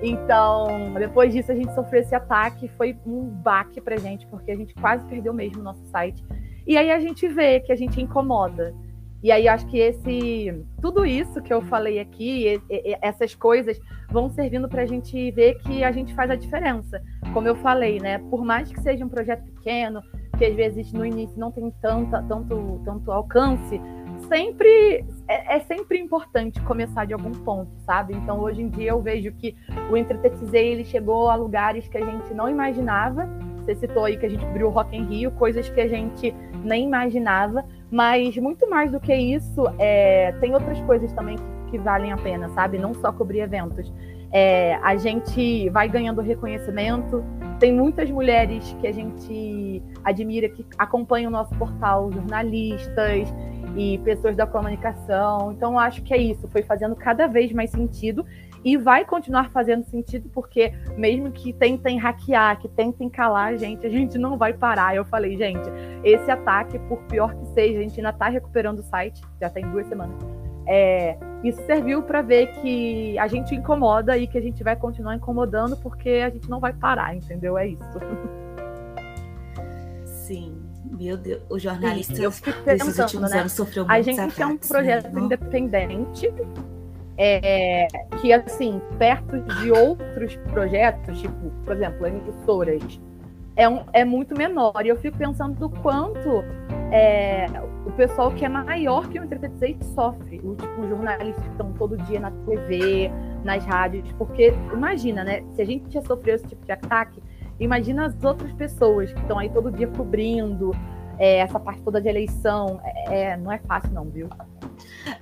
Então, 0.02 0.94
depois 0.94 1.34
disso, 1.34 1.52
a 1.52 1.56
gente 1.56 1.74
sofreu 1.74 2.02
esse 2.02 2.16
ataque. 2.16 2.70
Foi 2.78 2.98
um 3.06 3.24
baque 3.26 3.82
pra 3.82 3.98
gente, 3.98 4.26
porque 4.28 4.52
a 4.52 4.56
gente 4.56 4.74
quase 4.76 5.06
perdeu 5.06 5.34
mesmo 5.34 5.62
o 5.62 5.64
nosso 5.64 5.86
site. 5.88 6.24
E 6.66 6.78
aí 6.78 6.92
a 6.92 7.00
gente 7.00 7.28
vê 7.28 7.60
que 7.60 7.72
a 7.72 7.76
gente 7.76 8.02
incomoda 8.02 8.74
e 9.22 9.32
aí 9.32 9.48
acho 9.50 9.68
que 9.68 9.78
esse 9.78 10.66
tudo 10.82 11.06
isso 11.06 11.42
que 11.42 11.54
eu 11.54 11.62
falei 11.62 12.00
aqui, 12.00 12.62
essas 13.02 13.36
coisas 13.36 13.78
vão 14.10 14.30
servindo 14.30 14.70
para 14.70 14.84
a 14.84 14.86
gente 14.86 15.30
ver 15.32 15.56
que 15.60 15.84
a 15.84 15.92
gente 15.92 16.14
faz 16.16 16.32
a 16.32 16.36
diferença. 16.36 17.02
Como 17.34 17.48
eu 17.48 17.56
falei, 17.58 18.00
né? 18.00 18.20
Por 18.30 18.46
mais 18.46 18.72
que 18.72 18.80
seja 18.82 19.04
um 19.04 19.10
projeto 19.10 19.44
pequeno, 19.44 20.02
que 20.38 20.46
às 20.46 20.56
vezes 20.56 20.94
no 20.94 21.06
início 21.06 21.38
não 21.38 21.52
tem 21.52 21.70
tanta, 21.82 22.24
tanto, 22.24 22.82
tanto 22.86 23.12
alcance, 23.12 23.82
sempre 24.30 25.04
é, 25.30 25.56
é, 25.56 25.60
sempre 25.62 26.00
importante 26.00 26.60
começar 26.62 27.06
de 27.06 27.14
algum 27.14 27.32
ponto, 27.32 27.72
sabe? 27.86 28.14
Então 28.14 28.40
hoje 28.40 28.62
em 28.62 28.70
dia 28.70 28.92
eu 28.92 29.02
vejo 29.02 29.32
que 29.34 29.56
o 29.90 29.96
Entretetizei 29.96 30.70
ele 30.70 30.84
chegou 30.84 31.30
a 31.30 31.36
lugares 31.36 31.88
que 31.88 31.98
a 31.98 32.06
gente 32.06 32.34
não 32.34 32.50
imaginava. 32.50 33.30
Você 33.58 33.76
citou 33.76 34.06
aí 34.06 34.18
que 34.18 34.26
a 34.26 34.30
gente 34.30 34.44
abriu 34.44 34.68
o 34.68 34.70
Rock 34.70 34.96
em 34.96 35.06
Rio, 35.06 35.32
coisas 35.32 35.70
que 35.70 35.80
a 35.80 35.88
gente 35.88 36.34
nem 36.64 36.86
imaginava 36.86 37.64
mas 37.92 38.38
muito 38.38 38.70
mais 38.70 38.92
do 38.92 39.00
que 39.00 39.14
isso, 39.14 39.64
é, 39.80 40.32
tem 40.34 40.54
outras 40.54 40.80
coisas 40.82 41.12
também 41.14 41.38
que, 41.38 41.72
que, 41.72 41.78
valem 41.78 42.12
a 42.12 42.18
pena, 42.18 42.50
sabe? 42.50 42.78
Não 42.78 42.94
só 42.94 43.12
cobrir 43.12 43.40
eventos. 43.40 43.92
É, 44.32 44.76
a 44.84 44.96
gente 44.96 45.70
vai 45.70 45.90
ganhando 45.90 46.22
reconhecimento. 46.22 47.24
Tem 47.60 47.74
muitas 47.74 48.10
mulheres 48.12 48.76
que 48.80 48.88
a 48.88 48.92
gente 48.92 49.82
admira 50.04 50.48
que 50.48 50.64
acompanham 50.78 51.30
o 51.30 51.32
nosso 51.32 51.54
portal, 51.56 52.12
jornalistas 52.12 53.34
e 53.76 53.98
pessoas 54.00 54.36
da 54.36 54.46
comunicação. 54.46 55.52
Então, 55.52 55.78
acho 55.78 56.02
que 56.04 56.14
é 56.14 56.18
isso. 56.18 56.48
Foi 56.48 56.62
fazendo 56.62 56.96
cada 56.96 57.28
vez 57.28 57.52
mais 57.52 57.72
sentido 57.72 58.26
e 58.64 58.76
vai 58.78 59.06
continuar 59.06 59.50
fazendo 59.52 59.84
sentido, 59.86 60.30
porque 60.34 60.74
mesmo 60.98 61.32
que 61.32 61.54
tentem 61.54 61.98
hackear, 61.98 62.60
que 62.60 62.68
tentem 62.68 63.10
calar 63.10 63.54
a 63.54 63.56
gente, 63.56 63.86
a 63.86 63.90
gente 63.90 64.18
não 64.18 64.38
vai 64.38 64.54
parar. 64.54 64.96
Eu 64.96 65.06
falei, 65.06 65.38
gente, 65.38 65.70
esse 66.04 66.30
ataque, 66.30 66.78
por 66.80 67.00
pior 67.04 67.34
que 67.34 67.46
seja, 67.54 67.80
a 67.80 67.82
gente 67.82 68.00
ainda 68.00 68.10
está 68.10 68.28
recuperando 68.28 68.80
o 68.80 68.84
site, 68.84 69.22
já 69.40 69.50
tem 69.50 69.66
duas 69.70 69.88
semanas. 69.88 70.16
É, 70.68 71.18
isso 71.44 71.60
serviu 71.66 72.04
para 72.04 72.22
ver 72.22 72.52
que 72.62 73.18
a 73.18 73.28
gente 73.28 73.56
incomoda 73.56 74.18
e 74.18 74.28
que 74.28 74.38
a 74.38 74.42
gente 74.42 74.64
vai 74.64 74.76
continuar 74.76 75.16
incomodando, 75.16 75.76
porque 75.78 76.10
a 76.10 76.30
gente 76.30 76.50
não 76.50 76.60
vai 76.60 76.74
parar, 76.74 77.16
entendeu? 77.16 77.58
É 77.58 77.68
isso. 77.68 78.00
Sim. 80.06 80.59
Meu 81.00 81.16
Deus, 81.16 81.42
o 81.50 81.58
jornalista 81.58 82.22
eu 82.22 82.30
fiquei 82.30 82.52
pensando, 82.52 83.30
né? 83.30 83.48
sofreu 83.48 83.86
A 83.88 84.02
gente 84.02 84.20
ataques, 84.20 84.40
é 84.40 84.46
um 84.46 84.58
projeto 84.58 85.14
né? 85.14 85.22
independente 85.22 86.34
é, 87.18 87.88
que, 88.20 88.34
assim, 88.34 88.82
perto 88.98 89.40
de 89.40 89.72
outros 89.72 90.36
projetos, 90.52 91.22
tipo, 91.22 91.50
por 91.64 91.76
exemplo, 91.76 92.06
emissoras, 92.06 93.00
é, 93.56 93.68
um, 93.68 93.84
é 93.94 94.04
muito 94.04 94.38
menor. 94.38 94.86
E 94.86 94.90
eu 94.90 94.98
fico 94.98 95.18
pensando 95.18 95.56
do 95.56 95.70
quanto 95.70 96.44
é, 96.92 97.46
o 97.86 97.92
pessoal 97.92 98.32
que 98.32 98.44
é 98.44 98.50
maior 98.50 99.08
que 99.10 99.20
o 99.20 99.24
Entretetizei 99.24 99.78
sofre. 99.96 100.40
O 100.44 100.56
tipo, 100.56 100.82
os 100.82 100.90
jornalistas 100.90 101.44
que 101.44 101.52
estão 101.52 101.74
todo 101.74 101.96
dia 101.98 102.20
na 102.20 102.32
TV, 102.32 103.12
nas 103.44 103.66
rádios. 103.66 104.10
Porque, 104.14 104.54
imagina, 104.74 105.24
né? 105.24 105.44
Se 105.56 105.62
a 105.62 105.66
gente 105.66 105.92
já 105.94 106.02
sofreu 106.02 106.36
esse 106.36 106.48
tipo 106.48 106.66
de 106.66 106.72
ataque, 106.72 107.22
imagina 107.60 108.06
as 108.06 108.24
outras 108.24 108.52
pessoas 108.54 109.12
que 109.12 109.20
estão 109.20 109.38
aí 109.38 109.50
todo 109.50 109.72
dia 109.72 109.88
cobrindo 109.88 110.72
é, 111.18 111.40
essa 111.40 111.60
parte 111.60 111.82
toda 111.82 112.02
de 112.02 112.08
eleição. 112.08 112.80
É, 112.84 113.32
é 113.32 113.38
não 113.38 113.52
é 113.52 113.60
fácil, 113.60 113.92
não, 113.92 114.06
viu? 114.06 114.30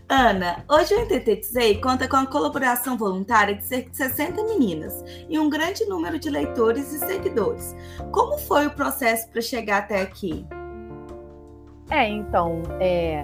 Ana, 0.07 0.63
hoje 0.69 0.93
o 0.93 0.99
Entretetizei 0.99 1.81
conta 1.81 2.07
com 2.07 2.15
a 2.15 2.25
colaboração 2.25 2.97
voluntária 2.97 3.55
de 3.55 3.65
cerca 3.65 3.89
de 3.89 3.97
60 3.97 4.43
meninas 4.43 5.03
e 5.27 5.37
um 5.39 5.49
grande 5.49 5.85
número 5.85 6.19
de 6.19 6.29
leitores 6.29 6.93
e 6.93 6.99
seguidores. 6.99 7.75
Como 8.11 8.37
foi 8.37 8.67
o 8.67 8.71
processo 8.71 9.29
para 9.29 9.41
chegar 9.41 9.79
até 9.79 10.01
aqui? 10.01 10.45
É, 11.89 12.07
então, 12.07 12.61
é, 12.79 13.21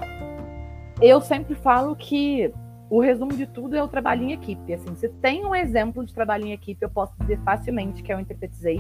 eu 1.01 1.22
sempre 1.22 1.55
falo 1.55 1.96
que 1.96 2.53
o 2.93 3.00
resumo 3.00 3.33
de 3.33 3.47
tudo 3.47 3.75
é 3.75 3.81
o 3.81 3.88
trabalho 3.88 4.21
em 4.21 4.33
equipe. 4.33 4.71
Assim, 4.71 4.93
se 4.95 5.09
tem 5.09 5.43
um 5.43 5.55
exemplo 5.55 6.05
de 6.05 6.13
trabalho 6.13 6.45
em 6.45 6.51
equipe, 6.51 6.85
eu 6.85 6.89
posso 6.91 7.12
dizer 7.21 7.39
facilmente 7.39 8.03
que 8.03 8.12
é 8.12 8.15
o 8.15 8.19
Interpretizei, 8.19 8.79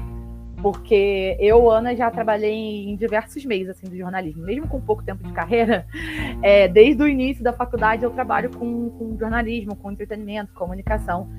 porque 0.61 1.35
eu, 1.39 1.67
Ana, 1.71 1.95
já 1.95 2.11
trabalhei 2.11 2.87
em 2.87 2.95
diversos 2.95 3.43
meios 3.43 3.69
assim 3.69 3.87
do 3.87 3.97
jornalismo, 3.97 4.45
mesmo 4.45 4.67
com 4.67 4.79
pouco 4.79 5.03
tempo 5.03 5.23
de 5.23 5.33
carreira. 5.33 5.87
É, 6.43 6.67
desde 6.67 7.01
o 7.01 7.07
início 7.07 7.41
da 7.41 7.53
faculdade 7.53 8.03
eu 8.03 8.11
trabalho 8.11 8.49
com, 8.49 8.89
com 8.89 9.17
jornalismo, 9.17 9.77
com 9.77 9.89
entretenimento, 9.89 10.53
comunicação. 10.53 11.29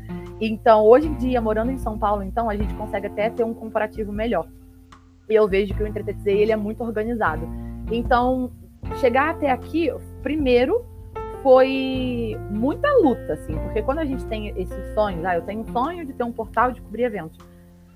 Então, 0.41 0.83
hoje 0.83 1.09
em 1.09 1.15
dia, 1.15 1.43
morando 1.43 1.71
em 1.71 1.77
São 1.77 1.99
Paulo, 1.99 2.23
então 2.23 2.49
a 2.49 2.57
gente 2.57 2.73
consegue 2.75 3.07
até 3.09 3.29
ter 3.29 3.45
um 3.45 3.53
comparativo 3.53 4.11
melhor. 4.11 4.49
E 5.29 5.35
eu 5.35 5.47
vejo 5.47 5.75
que 5.75 5.83
o 5.83 5.87
Entretetizei 5.87 6.39
ele 6.39 6.53
é 6.53 6.57
muito 6.57 6.83
organizado. 6.83 7.47
Então, 7.93 8.51
chegar 8.99 9.29
até 9.31 9.51
aqui, 9.51 9.93
primeiro, 10.23 10.87
foi 11.45 12.35
muita 12.51 12.89
luta, 13.03 13.35
assim, 13.35 13.53
porque 13.59 13.83
quando 13.83 13.99
a 13.99 14.05
gente 14.07 14.25
tem 14.25 14.49
esses 14.59 14.95
sonhos, 14.95 15.23
ah, 15.27 15.37
eu 15.37 15.43
tenho 15.43 15.61
um 15.61 15.67
sonho 15.67 16.07
de 16.07 16.15
ter 16.15 16.25
um 16.25 16.33
portal 16.33 16.73
de 16.73 16.81
cobrir 16.81 17.03
eventos. 17.03 17.39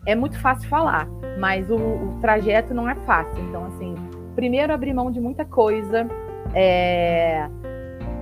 É 0.05 0.15
muito 0.15 0.39
fácil 0.39 0.69
falar, 0.69 1.09
mas 1.39 1.71
o, 1.71 1.77
o 1.77 2.19
trajeto 2.21 2.75
não 2.75 2.87
é 2.87 2.95
fácil. 2.95 3.43
Então, 3.49 3.65
assim, 3.65 3.95
primeiro 4.37 4.71
abrir 4.71 4.93
mão 4.93 5.11
de 5.11 5.19
muita 5.19 5.47
coisa, 5.47 6.07
é... 6.55 7.49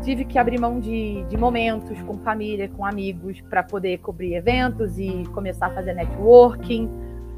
tive 0.00 0.24
que 0.24 0.38
abrir 0.38 0.60
mão 0.60 0.78
de, 0.78 1.24
de 1.24 1.36
momentos 1.36 2.00
com 2.02 2.18
família, 2.18 2.68
com 2.68 2.86
amigos, 2.86 3.40
para 3.50 3.64
poder 3.64 3.98
cobrir 3.98 4.34
eventos 4.34 4.96
e 4.96 5.24
começar 5.34 5.66
a 5.66 5.70
fazer 5.70 5.92
networking 5.92 6.88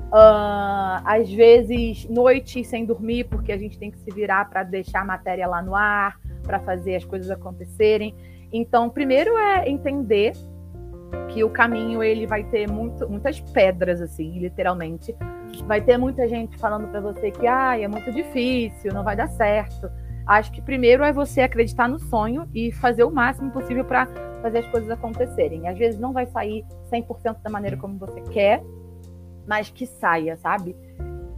Uh, 0.09 1.05
às 1.05 1.31
vezes, 1.31 2.09
noite 2.09 2.65
sem 2.65 2.87
dormir, 2.87 3.25
porque 3.25 3.53
a 3.53 3.59
gente 3.59 3.79
tem 3.79 3.91
que 3.91 3.99
se 3.99 4.11
virar 4.11 4.49
para 4.49 4.63
deixar 4.63 5.03
a 5.03 5.05
matéria 5.05 5.47
lá 5.47 5.61
no 5.61 5.75
ar, 5.75 6.19
para 6.43 6.59
fazer 6.61 6.97
as 6.97 7.05
coisas 7.05 7.31
acontecerem. 7.31 8.15
Então, 8.51 8.89
primeiro 8.89 9.37
é 9.37 9.69
entender 9.69 10.33
que 11.29 11.45
o 11.45 11.51
caminho 11.51 12.03
ele 12.03 12.27
vai 12.27 12.43
ter 12.45 12.71
muito, 12.71 13.09
muitas 13.09 13.39
pedras, 13.41 14.01
assim, 14.01 14.39
literalmente. 14.39 15.15
Vai 15.67 15.81
ter 15.81 15.99
muita 15.99 16.27
gente 16.27 16.57
falando 16.57 16.89
para 16.89 17.01
você 17.01 17.31
que 17.31 17.47
ah, 17.47 17.79
é 17.79 17.87
muito 17.87 18.11
difícil, 18.11 18.93
não 18.93 19.05
vai 19.05 19.15
dar 19.15 19.29
certo. 19.29 19.91
Acho 20.27 20.53
que 20.53 20.61
primeiro 20.61 21.03
é 21.03 21.13
você 21.13 21.41
acreditar 21.41 21.89
no 21.89 21.99
sonho 21.99 22.49
e 22.55 22.71
fazer 22.73 23.05
o 23.05 23.11
máximo 23.11 23.51
possível 23.51 23.85
para 23.85 24.07
fazer 24.43 24.59
as 24.59 24.67
coisas 24.67 24.91
acontecerem. 24.91 25.69
Às 25.69 25.79
vezes 25.79 25.99
não 25.99 26.13
vai 26.13 26.27
sair 26.27 26.65
100% 26.93 27.43
da 27.43 27.51
maneira 27.51 27.77
como 27.77 27.99
você 27.99 28.21
quer, 28.21 28.63
mas 29.49 29.71
que 29.71 29.87
saia, 29.87 30.37
sabe? 30.37 30.77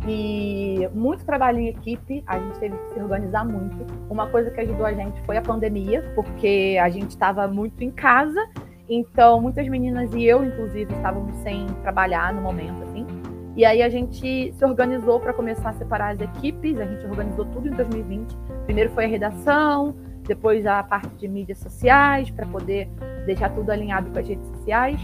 E 0.06 0.88
muito 0.94 1.24
trabalho 1.24 1.58
em 1.58 1.68
equipe, 1.68 2.24
a 2.26 2.38
gente 2.38 2.58
teve 2.58 2.76
que 2.76 2.94
se 2.94 3.00
organizar 3.00 3.44
muito. 3.44 3.86
Uma 4.08 4.28
coisa 4.28 4.50
que 4.50 4.60
ajudou 4.60 4.84
a 4.84 4.92
gente 4.92 5.20
foi 5.22 5.36
a 5.36 5.42
pandemia, 5.42 6.02
porque 6.14 6.78
a 6.82 6.88
gente 6.88 7.10
estava 7.10 7.46
muito 7.46 7.84
em 7.84 7.90
casa, 7.90 8.40
então 8.88 9.40
muitas 9.40 9.68
meninas 9.68 10.12
e 10.14 10.24
eu, 10.24 10.44
inclusive, 10.44 10.92
estávamos 10.92 11.34
sem 11.36 11.66
trabalhar 11.82 12.32
no 12.34 12.40
momento, 12.40 12.82
assim. 12.82 13.06
E 13.56 13.64
aí 13.64 13.82
a 13.82 13.88
gente 13.88 14.52
se 14.52 14.64
organizou 14.64 15.20
para 15.20 15.32
começar 15.32 15.70
a 15.70 15.72
separar 15.74 16.14
as 16.14 16.20
equipes, 16.20 16.80
a 16.80 16.86
gente 16.86 17.04
organizou 17.04 17.44
tudo 17.46 17.68
em 17.68 17.72
2020. 17.72 18.36
Primeiro 18.64 18.90
foi 18.90 19.04
a 19.04 19.08
redação, 19.08 19.94
depois 20.26 20.66
a 20.66 20.82
parte 20.82 21.14
de 21.16 21.28
mídias 21.28 21.58
sociais, 21.58 22.30
para 22.30 22.46
poder 22.46 22.88
deixar 23.26 23.50
tudo 23.50 23.70
alinhado 23.70 24.10
com 24.10 24.18
as 24.18 24.26
redes 24.26 24.46
sociais. 24.48 25.00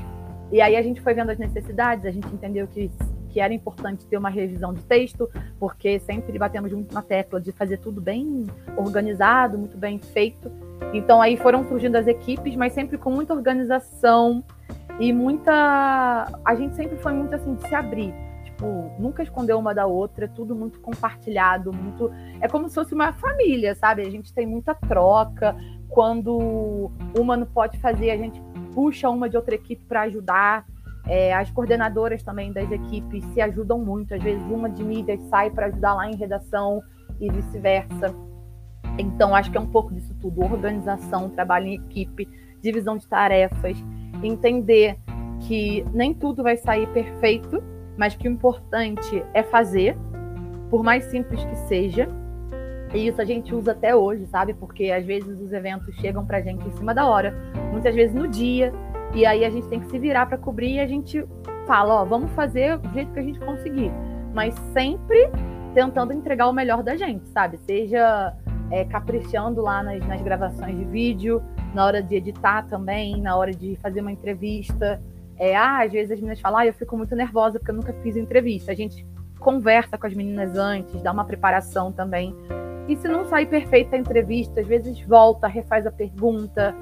E 0.51 0.61
aí 0.61 0.77
a 0.77 0.83
gente 0.83 1.01
foi 1.01 1.15
vendo 1.15 1.31
as 1.31 1.39
necessidades, 1.39 2.05
a 2.05 2.11
gente 2.11 2.27
entendeu 2.29 2.67
que, 2.67 2.91
que 3.31 3.41
era 3.41 3.53
importante 3.53 4.07
ter 4.07 4.17
uma 4.17 4.29
revisão 4.29 4.73
de 4.73 4.83
texto, 4.83 5.29
porque 5.59 5.99
sempre 5.99 6.39
batemos 6.39 6.73
muito 6.73 6.95
na 6.95 7.03
tecla 7.03 7.41
de 7.41 7.53
fazer 7.53 7.79
tudo 7.79 8.01
bem 8.01 8.47
organizado, 8.77 9.59
muito 9.59 9.77
bem 9.77 9.99
feito. 9.99 10.51
Então 10.95 11.21
aí 11.21 11.37
foram 11.37 11.67
surgindo 11.69 11.97
as 11.97 12.07
equipes, 12.07 12.55
mas 12.55 12.73
sempre 12.73 12.97
com 12.97 13.11
muita 13.11 13.35
organização 13.35 14.45
e 15.01 15.13
muita. 15.13 15.53
A 16.45 16.55
gente 16.55 16.77
sempre 16.77 16.97
foi 16.99 17.13
muito 17.13 17.35
assim 17.35 17.55
de 17.55 17.69
se 17.69 17.75
abrir. 17.75 18.15
Tipo, 18.57 18.91
nunca 18.99 19.23
escondeu 19.23 19.59
uma 19.59 19.75
da 19.75 19.85
outra, 19.85 20.27
tudo 20.27 20.57
muito 20.57 20.81
compartilhado, 20.81 21.75
muito. 21.75 22.11
É 22.41 22.49
como 22.49 22.71
se 22.71 22.75
fosse 22.75 22.95
uma 22.95 23.13
família, 23.13 23.75
sabe? 23.75 24.01
A 24.01 24.11
gente 24.11 24.33
tem 24.33 24.47
muita 24.47 24.75
troca. 24.75 25.55
Quando 25.91 26.91
uma 27.19 27.37
não 27.37 27.47
pode 27.47 27.79
fazer, 27.79 28.11
a 28.11 28.17
gente 28.17 28.41
puxa 28.75 29.11
uma 29.11 29.29
de 29.29 29.37
outra 29.37 29.55
equipe 29.55 29.85
para 29.85 30.03
ajudar. 30.03 30.65
É, 31.07 31.35
as 31.35 31.51
coordenadoras 31.51 32.23
também 32.23 32.51
das 32.51 32.71
equipes 32.71 33.23
se 33.35 33.43
ajudam 33.43 33.79
muito. 33.79 34.15
Às 34.15 34.23
vezes, 34.23 34.43
uma 34.45 34.71
de 34.71 34.83
mídias 34.83 35.21
sai 35.25 35.51
para 35.51 35.67
ajudar 35.67 35.93
lá 35.93 36.11
em 36.11 36.17
redação 36.17 36.83
e 37.21 37.31
vice-versa. 37.31 38.15
Então, 38.99 39.35
acho 39.35 39.51
que 39.51 39.59
é 39.59 39.61
um 39.61 39.71
pouco 39.71 39.93
disso 39.93 40.15
tudo: 40.19 40.43
organização, 40.43 41.29
trabalho 41.29 41.67
em 41.67 41.75
equipe, 41.75 42.27
divisão 42.63 42.97
de 42.97 43.07
tarefas, 43.07 43.77
entender 44.23 44.99
que 45.47 45.85
nem 45.93 46.15
tudo 46.15 46.43
vai 46.43 46.57
sair 46.57 46.87
perfeito, 46.89 47.63
mas 47.97 48.15
que 48.15 48.29
o 48.29 48.31
importante 48.31 49.25
é 49.33 49.43
fazer, 49.43 49.97
por 50.71 50.83
mais 50.83 51.05
simples 51.05 51.45
que 51.45 51.57
seja. 51.69 52.09
E 52.95 53.09
isso 53.09 53.21
a 53.21 53.25
gente 53.25 53.55
usa 53.55 53.73
até 53.73 53.95
hoje, 53.95 54.27
sabe? 54.27 54.55
Porque 54.55 54.91
às 54.91 55.05
vezes 55.05 55.41
os 55.41 55.53
eventos 55.53 55.95
chegam 55.97 56.25
pra 56.25 56.41
gente 56.41 56.67
em 56.67 56.71
cima 56.73 56.95
da 56.95 57.07
hora, 57.07 57.35
muitas 57.73 57.95
vezes 57.95 58.15
no 58.15 58.29
dia, 58.29 58.73
e 59.15 59.25
aí 59.25 59.45
a 59.45 59.51
gente 59.51 59.67
tem 59.69 59.81
que 59.81 59.87
se 59.87 59.99
virar 59.99 60.27
para 60.27 60.39
cobrir 60.39 60.75
e 60.75 60.81
a 60.81 60.87
gente 60.87 61.27
fala, 61.67 62.03
ó, 62.03 62.05
vamos 62.05 62.31
fazer 62.33 62.79
do 62.79 62.89
jeito 62.91 63.13
que 63.13 63.19
a 63.19 63.23
gente 63.23 63.41
conseguir, 63.41 63.91
mas 64.33 64.55
sempre 64.73 65.31
tentando 65.75 66.13
entregar 66.13 66.49
o 66.49 66.53
melhor 66.53 66.83
da 66.83 66.97
gente, 66.97 67.29
sabe? 67.29 67.59
Seja 67.59 68.35
é, 68.71 68.85
caprichando 68.85 69.61
lá 69.63 69.83
nas, 69.83 70.07
nas 70.07 70.23
gravações 70.23 70.77
de 70.77 70.85
vídeo, 70.85 71.43
na 71.75 71.85
hora 71.85 72.03
de 72.03 72.15
editar 72.15 72.63
também, 72.67 73.21
na 73.21 73.37
hora 73.37 73.53
de 73.53 73.77
fazer 73.83 74.01
uma 74.01 74.13
entrevista. 74.13 75.01
É, 75.39 75.55
ah, 75.55 75.83
às 75.83 75.93
vezes 75.93 76.13
as 76.13 76.19
meninas 76.19 76.41
falam, 76.41 76.61
ah, 76.61 76.67
eu 76.67 76.73
fico 76.73 76.97
muito 76.97 77.15
nervosa 77.15 77.59
porque 77.59 77.71
eu 77.71 77.75
nunca 77.77 77.93
fiz 78.03 78.17
entrevista. 78.17 78.73
A 78.73 78.75
gente 78.75 79.07
conversa 79.39 79.99
com 79.99 80.07
as 80.07 80.15
meninas 80.15 80.57
antes, 80.57 81.03
dá 81.03 81.13
uma 81.13 81.25
preparação 81.25 81.93
também. 81.93 82.35
E 82.89 82.97
se 82.97 83.09
não 83.09 83.25
sair 83.25 83.47
perfeita 83.47 83.97
a 83.97 83.99
entrevista, 83.99 84.61
às 84.61 84.67
vezes 84.67 85.01
volta, 85.03 85.47
refaz 85.47 85.87
a 85.87 85.91
pergunta 85.91 86.75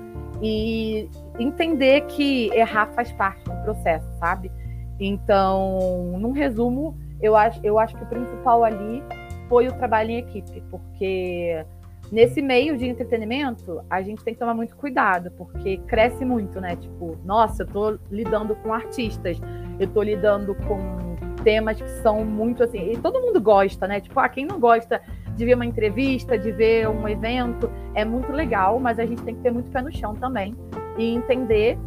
e 0.43 1.09
entender 1.39 2.03
que 2.03 2.51
errar 2.53 2.89
faz 2.95 3.11
parte 3.13 3.45
do 3.45 3.57
processo, 3.63 4.07
sabe? 4.19 4.53
Então, 5.01 6.17
num 6.19 6.33
resumo, 6.33 6.97
eu 7.21 7.35
acho, 7.35 7.59
eu 7.65 7.79
acho 7.79 7.97
que 7.97 8.03
o 8.03 8.07
principal 8.07 8.63
ali 8.63 9.03
foi 9.49 9.67
o 9.67 9.73
trabalho 9.73 10.11
em 10.11 10.19
equipe, 10.19 10.63
porque 10.71 11.65
nesse 12.11 12.41
meio 12.41 12.77
de 12.77 12.87
entretenimento, 12.87 13.81
a 13.89 14.03
gente 14.03 14.23
tem 14.23 14.35
que 14.35 14.41
tomar 14.41 14.55
muito 14.55 14.77
cuidado, 14.77 15.31
porque 15.33 15.79
cresce 15.87 16.25
muito, 16.25 16.61
né? 16.61 16.77
Tipo, 16.77 17.17
nossa, 17.25 17.63
eu 17.63 17.67
tô 17.67 17.99
lidando 18.11 18.55
com 18.57 18.73
artistas, 18.73 19.41
eu 19.79 19.89
tô 19.89 20.03
lidando 20.03 20.55
com 20.55 21.15
temas 21.43 21.81
que 21.81 21.89
são 22.03 22.25
muito 22.25 22.63
assim, 22.63 22.93
e 22.93 22.97
todo 22.97 23.21
mundo 23.21 23.41
gosta, 23.41 23.87
né? 23.87 24.01
Tipo, 24.01 24.19
ah, 24.21 24.29
quem 24.29 24.47
não 24.47 24.59
gosta 24.59 25.01
de 25.37 25.45
ver 25.45 25.55
uma 25.55 25.67
entrevista, 25.67 26.39
de 26.39 26.51
ver 26.53 26.89
um 26.89 27.07
evento, 27.09 27.71
é 27.95 28.05
muito 28.05 28.33
legal, 28.33 28.79
mas 28.81 28.99
a 28.99 29.05
gente 29.05 29.23
tem 29.23 29.35
que 29.35 29.43
ter 29.43 29.51
muito 29.51 29.71
pé 29.71 29.83
no 29.83 29.93
chão 29.93 30.15
também 30.15 30.55
e 30.97 31.15
entender 31.15 31.79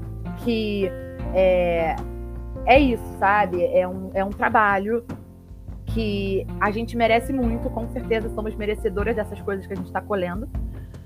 que 0.43 0.91
é, 1.33 1.95
é 2.65 2.79
isso, 2.79 3.03
sabe? 3.19 3.63
É 3.65 3.87
um, 3.87 4.11
é 4.13 4.23
um 4.23 4.29
trabalho 4.29 5.03
que 5.97 6.45
a 6.59 6.69
gente 6.69 6.95
merece 6.95 7.33
muito, 7.33 7.71
com 7.71 7.89
certeza 7.89 8.29
somos 8.29 8.53
merecedoras 8.53 9.15
dessas 9.15 9.41
coisas 9.41 9.65
que 9.65 9.73
a 9.73 9.75
gente 9.75 9.87
está 9.87 9.99
colhendo, 9.99 10.47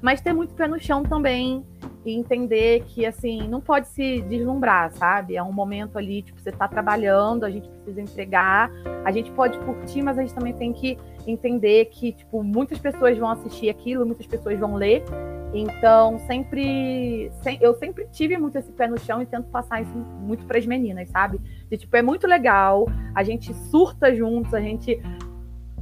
mas 0.01 0.19
ter 0.19 0.33
muito 0.33 0.53
pé 0.53 0.67
no 0.67 0.77
chão 0.77 1.01
também 1.01 1.65
e 2.05 2.13
entender 2.13 2.83
que, 2.87 3.05
assim, 3.05 3.47
não 3.47 3.61
pode 3.61 3.87
se 3.87 4.21
deslumbrar, 4.23 4.91
sabe? 4.91 5.37
É 5.37 5.43
um 5.43 5.53
momento 5.53 5.97
ali, 5.97 6.21
tipo, 6.23 6.41
você 6.41 6.49
está 6.49 6.67
trabalhando, 6.67 7.45
a 7.45 7.49
gente 7.49 7.69
precisa 7.69 8.01
entregar, 8.01 8.69
a 9.05 9.11
gente 9.13 9.31
pode 9.31 9.57
curtir, 9.59 10.01
mas 10.01 10.17
a 10.17 10.21
gente 10.23 10.33
também 10.33 10.51
tem 10.51 10.73
que 10.73 10.97
entender 11.25 11.85
que, 11.85 12.11
tipo, 12.11 12.43
muitas 12.43 12.77
pessoas 12.77 13.17
vão 13.17 13.29
assistir 13.29 13.69
aquilo, 13.69 14.05
muitas 14.05 14.27
pessoas 14.27 14.59
vão 14.59 14.75
ler. 14.75 15.05
Então, 15.53 16.17
sempre, 16.19 17.29
eu 17.59 17.73
sempre 17.75 18.07
tive 18.11 18.37
muito 18.37 18.57
esse 18.57 18.71
pé 18.71 18.87
no 18.87 18.97
chão 18.97 19.21
e 19.21 19.25
tento 19.25 19.49
passar 19.49 19.81
isso 19.81 19.91
muito 19.93 20.45
para 20.45 20.57
as 20.57 20.65
meninas, 20.65 21.09
sabe? 21.09 21.41
E, 21.69 21.77
tipo, 21.77 21.95
é 21.95 22.01
muito 22.01 22.25
legal, 22.25 22.87
a 23.13 23.21
gente 23.21 23.53
surta 23.69 24.15
juntos, 24.15 24.53
a 24.53 24.61
gente, 24.61 25.01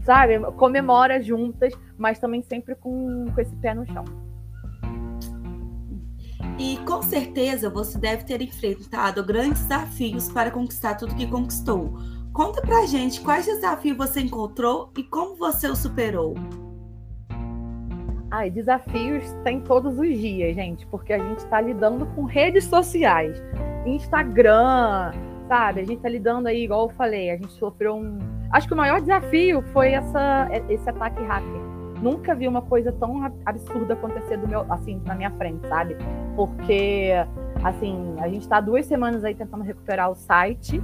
sabe, 0.02 0.40
comemora 0.54 1.22
juntas, 1.22 1.72
mas 1.98 2.18
também 2.18 2.42
sempre 2.42 2.74
com, 2.74 3.26
com 3.34 3.42
esse 3.42 3.56
pé 3.58 3.76
no 3.76 3.86
chão. 3.86 4.06
E 6.58 6.78
com 6.86 7.02
certeza 7.02 7.70
você 7.70 7.98
deve 7.98 8.24
ter 8.24 8.42
enfrentado 8.42 9.24
grandes 9.24 9.62
desafios 9.62 10.30
para 10.30 10.50
conquistar 10.50 10.96
tudo 10.96 11.16
que 11.16 11.28
conquistou. 11.28 11.94
Conta 12.34 12.62
pra 12.62 12.86
gente 12.86 13.22
quais 13.22 13.46
desafios 13.46 13.98
você 13.98 14.22
encontrou 14.22 14.92
e 14.98 15.04
como 15.04 15.36
você 15.36 15.68
o 15.68 15.76
superou. 15.76 16.36
Ai, 18.32 18.52
desafios 18.52 19.24
tem 19.44 19.60
todos 19.60 19.98
os 19.98 20.08
dias, 20.08 20.54
gente, 20.54 20.86
porque 20.88 21.14
a 21.14 21.18
gente 21.18 21.40
está 21.40 21.60
lidando 21.60 22.06
com 22.08 22.26
redes 22.26 22.66
sociais, 22.66 23.42
Instagram, 23.88 25.12
sabe? 25.48 25.82
A 25.82 25.84
gente 25.84 25.98
está 25.98 26.10
lidando 26.10 26.48
aí, 26.48 26.64
igual 26.64 26.84
eu 26.88 26.90
falei, 26.90 27.32
a 27.32 27.38
gente 27.38 27.52
sofreu 27.54 27.96
um. 27.96 28.20
Acho 28.52 28.68
que 28.68 28.74
o 28.74 28.78
maior 28.78 29.02
desafio 29.02 29.64
foi 29.74 29.94
essa, 29.94 30.48
esse 30.70 30.88
ataque 30.88 31.24
hacker. 31.24 31.70
Nunca 32.04 32.36
vi 32.36 32.48
uma 32.48 32.62
coisa 32.62 32.92
tão 32.92 33.24
absurda 33.46 33.94
acontecer 33.96 34.38
do 34.38 34.48
meu, 34.48 34.66
assim, 34.72 35.02
na 35.06 35.16
minha 35.16 35.32
frente, 35.32 35.68
sabe? 35.68 35.98
Porque, 36.36 37.12
assim, 37.64 38.16
a 38.20 38.28
gente 38.28 38.42
está 38.42 38.62
duas 38.62 38.86
semanas 38.86 39.26
aí 39.26 39.34
tentando 39.34 39.64
recuperar 39.64 40.10
o 40.10 40.16
site. 40.16 40.82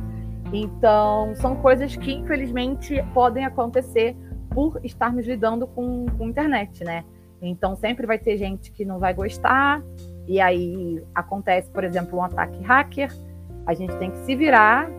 Então, 0.51 1.33
são 1.35 1.55
coisas 1.55 1.95
que, 1.95 2.11
infelizmente, 2.11 3.01
podem 3.13 3.45
acontecer 3.45 4.15
por 4.49 4.79
estarmos 4.83 5.25
lidando 5.25 5.67
com, 5.67 6.05
com 6.17 6.27
internet, 6.27 6.83
né? 6.83 7.03
Então 7.47 7.75
sempre 7.75 8.05
vai 8.05 8.17
ter 8.17 8.37
gente 8.37 8.71
que 8.71 8.85
não 8.85 8.99
vai 8.99 9.13
gostar, 9.13 9.83
e 10.27 10.41
aí 10.41 11.03
acontece, 11.13 11.69
por 11.69 11.83
exemplo, 11.83 12.17
um 12.17 12.23
ataque 12.23 12.61
hacker, 12.63 13.11
a 13.65 13.73
gente 13.73 13.95
tem 13.97 14.11
que 14.11 14.17
se 14.19 14.35
virar 14.35 14.89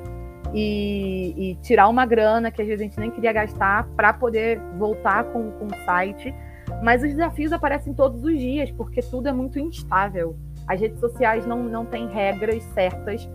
e, 0.54 1.34
e 1.36 1.54
tirar 1.56 1.88
uma 1.88 2.06
grana 2.06 2.50
que 2.50 2.60
às 2.62 2.68
vezes 2.68 2.80
a 2.80 2.84
gente 2.84 2.98
nem 2.98 3.10
queria 3.10 3.32
gastar 3.32 3.86
para 3.96 4.12
poder 4.12 4.60
voltar 4.78 5.24
com, 5.24 5.50
com 5.52 5.66
o 5.66 5.84
site. 5.84 6.34
Mas 6.82 7.02
os 7.02 7.10
desafios 7.10 7.52
aparecem 7.52 7.94
todos 7.94 8.24
os 8.24 8.38
dias, 8.38 8.70
porque 8.72 9.00
tudo 9.00 9.28
é 9.28 9.32
muito 9.32 9.58
instável. 9.58 10.36
As 10.66 10.80
redes 10.80 10.98
sociais 10.98 11.46
não, 11.46 11.62
não 11.62 11.84
têm 11.84 12.08
regras 12.08 12.62
certas 12.74 13.28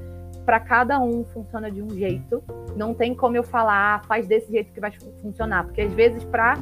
para 0.45 0.59
cada 0.59 0.99
um 0.99 1.23
funciona 1.23 1.71
de 1.71 1.81
um 1.81 1.89
jeito. 1.89 2.43
Não 2.75 2.93
tem 2.93 3.15
como 3.15 3.37
eu 3.37 3.43
falar, 3.43 3.95
ah, 3.95 4.07
faz 4.07 4.27
desse 4.27 4.51
jeito 4.51 4.73
que 4.73 4.79
vai 4.79 4.91
funcionar, 5.21 5.63
porque 5.65 5.81
às 5.81 5.93
vezes 5.93 6.23
para 6.25 6.57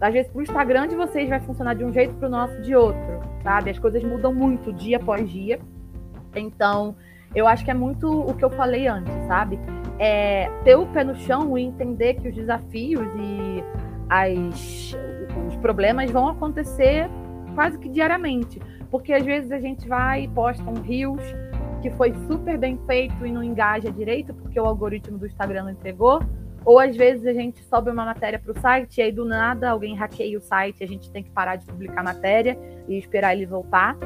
às 0.00 0.12
vezes, 0.12 0.30
para 0.30 0.38
o 0.38 0.42
Instagram 0.42 0.88
de 0.88 0.94
vocês 0.94 1.28
vai 1.28 1.40
funcionar 1.40 1.74
de 1.74 1.84
um 1.84 1.92
jeito, 1.92 2.14
para 2.14 2.28
o 2.28 2.30
nosso 2.30 2.60
de 2.62 2.74
outro, 2.74 3.20
sabe? 3.42 3.70
As 3.70 3.78
coisas 3.78 4.02
mudam 4.04 4.32
muito 4.32 4.72
dia 4.72 4.96
após 4.96 5.28
dia. 5.28 5.58
Então, 6.36 6.94
eu 7.34 7.46
acho 7.46 7.64
que 7.64 7.70
é 7.70 7.74
muito 7.74 8.08
o 8.08 8.34
que 8.34 8.44
eu 8.44 8.50
falei 8.50 8.86
antes, 8.86 9.12
sabe? 9.26 9.58
É 9.98 10.48
ter 10.62 10.76
o 10.76 10.86
pé 10.86 11.02
no 11.02 11.16
chão 11.16 11.58
e 11.58 11.62
entender 11.62 12.14
que 12.14 12.28
os 12.28 12.34
desafios 12.34 13.06
e 13.16 13.64
as, 14.08 14.96
os 15.48 15.56
problemas 15.56 16.10
vão 16.10 16.28
acontecer 16.28 17.08
quase 17.54 17.76
que 17.78 17.88
diariamente. 17.88 18.60
Porque 18.90 19.12
às 19.12 19.24
vezes 19.24 19.50
a 19.50 19.58
gente 19.58 19.86
vai 19.88 20.24
e 20.24 20.28
posta 20.28 20.62
um 20.70 20.80
Reels 20.80 21.22
que 21.82 21.90
foi 21.90 22.14
super 22.26 22.56
bem 22.56 22.78
feito 22.86 23.26
e 23.26 23.32
não 23.32 23.42
engaja 23.42 23.90
direito, 23.90 24.32
porque 24.34 24.58
o 24.58 24.64
algoritmo 24.64 25.18
do 25.18 25.26
Instagram 25.26 25.64
não 25.64 25.70
entregou 25.70 26.20
ou 26.68 26.78
às 26.78 26.94
vezes 26.94 27.26
a 27.26 27.32
gente 27.32 27.64
sobe 27.64 27.90
uma 27.90 28.04
matéria 28.04 28.38
para 28.38 28.52
o 28.52 28.60
site 28.60 28.98
e 28.98 29.02
aí 29.02 29.10
do 29.10 29.24
nada 29.24 29.70
alguém 29.70 29.96
hackeia 29.96 30.36
o 30.36 30.40
site, 30.42 30.84
a 30.84 30.86
gente 30.86 31.10
tem 31.10 31.22
que 31.22 31.30
parar 31.30 31.56
de 31.56 31.64
publicar 31.64 32.02
matéria 32.02 32.58
e 32.86 32.98
esperar 32.98 33.34
ele 33.34 33.46
voltar. 33.46 33.96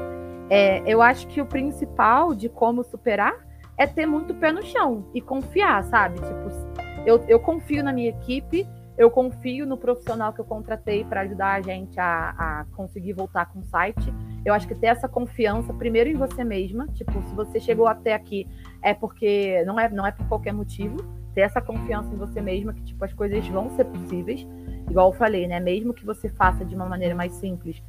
É, 0.49 0.81
eu 0.87 1.02
acho 1.02 1.26
que 1.26 1.40
o 1.40 1.47
principal 1.47 2.33
de 2.37 2.49
como 2.49 2.85
superar 2.85 3.35
é 3.76 3.85
ter 3.85 4.07
muito 4.07 4.33
pé 4.33 4.52
no 4.52 4.62
chão 4.62 5.11
e 5.12 5.21
confiar, 5.21 5.83
sabe? 5.83 6.21
Tipo, 6.21 7.04
eu, 7.04 7.25
eu 7.26 7.40
confio 7.40 7.83
na 7.83 7.92
minha 7.92 8.11
equipe, 8.11 8.64
eu 8.97 9.11
confio 9.11 9.66
no 9.66 9.76
profissional 9.76 10.33
que 10.33 10.40
eu 10.40 10.45
contratei 10.45 11.02
para 11.02 11.23
ajudar 11.23 11.54
a 11.54 11.61
gente 11.62 11.99
a, 11.99 12.31
a, 12.38 12.67
conseguir 12.76 13.13
voltar 13.13 13.47
com 13.47 13.58
o 13.58 13.65
site. 13.65 14.15
Eu 14.45 14.54
acho 14.54 14.69
que 14.69 14.75
ter 14.76 14.86
essa 14.86 15.08
confiança 15.08 15.75
primeiro 15.75 16.08
em 16.08 16.15
você 16.15 16.45
mesma, 16.45 16.86
tipo, 16.95 17.21
se 17.23 17.34
você 17.34 17.58
chegou 17.58 17.89
até 17.89 18.15
aqui 18.15 18.47
é 18.80 18.95
porque 18.95 19.65
não 19.67 19.80
é, 19.80 19.89
não 19.89 20.06
é 20.06 20.13
por 20.13 20.28
qualquer 20.28 20.52
motivo 20.52 21.22
ter 21.34 21.42
essa 21.42 21.60
confiança 21.60 22.12
em 22.12 22.16
você 22.16 22.40
mesma 22.40 22.73
que 22.73 22.82
tipo 22.82 23.04
as 23.04 23.12
coisas 23.12 23.47
vão 23.49 23.71
ser 23.71 23.84
possíveis. 23.84 24.47
Igual 24.88 25.08
eu 25.10 25.12
falei, 25.12 25.47
né? 25.47 25.58
Mesmo 25.60 25.95
que 25.95 26.04
você 26.04 26.28
faça 26.28 26.64
de 26.64 26.75
uma 26.75 26.86
maneira 26.86 27.14
mais 27.14 27.32
simples, 27.34 27.82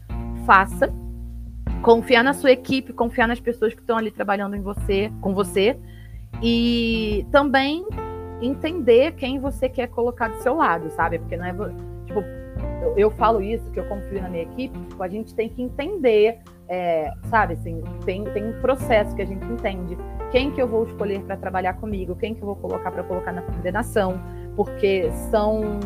faça. 0.45 0.93
Confiar 1.82 2.23
na 2.23 2.34
sua 2.34 2.51
equipe, 2.51 2.93
confiar 2.93 3.27
nas 3.27 3.39
pessoas 3.39 3.73
que 3.73 3.82
estão 3.82 3.97
ali 3.97 4.10
trabalhando 4.10 4.56
em 4.56 4.62
você, 4.62 5.12
com 5.21 5.34
você. 5.34 5.77
E 6.41 7.25
também 7.32 7.86
entender 8.41 9.13
quem 9.13 9.39
você 9.39 9.67
quer 9.67 9.88
colocar 9.88 10.29
do 10.29 10.41
seu 10.41 10.56
lado, 10.56 10.89
sabe? 10.91 11.19
Porque 11.19 11.36
não 11.36 11.45
é 11.45 11.53
tipo, 12.06 12.23
eu, 12.84 12.98
eu 12.98 13.12
falo 13.12 13.41
isso, 13.41 13.69
que 13.72 13.80
eu 13.80 13.86
confio 13.86 14.22
na 14.22 14.30
minha 14.30 14.43
equipe, 14.43 14.78
tipo, 14.78 15.02
a 15.02 15.08
gente 15.08 15.34
tem 15.34 15.50
que 15.50 15.62
entender, 15.62 16.39
é, 16.67 17.12
sabe, 17.30 17.54
assim, 17.54 17.82
tem, 18.06 18.24
tem 18.26 18.50
um 18.50 18.62
processo 18.62 19.15
que 19.15 19.22
a 19.22 19.26
gente 19.26 19.46
entende 19.46 19.98
quem 20.32 20.52
que 20.52 20.62
eu 20.62 20.67
vou 20.67 20.84
escolher 20.86 21.22
para 21.22 21.38
trabalhar 21.38 21.76
comigo, 21.76 22.15
quem 22.15 22.34
que 22.34 22.41
eu 22.41 22.48
vou 22.48 22.56
colocar 22.56 22.91
para 22.91 23.04
colocar 23.04 23.32
na 23.32 23.41
coordenação, 23.41 24.19
porque 24.56 25.10
são 25.32 25.80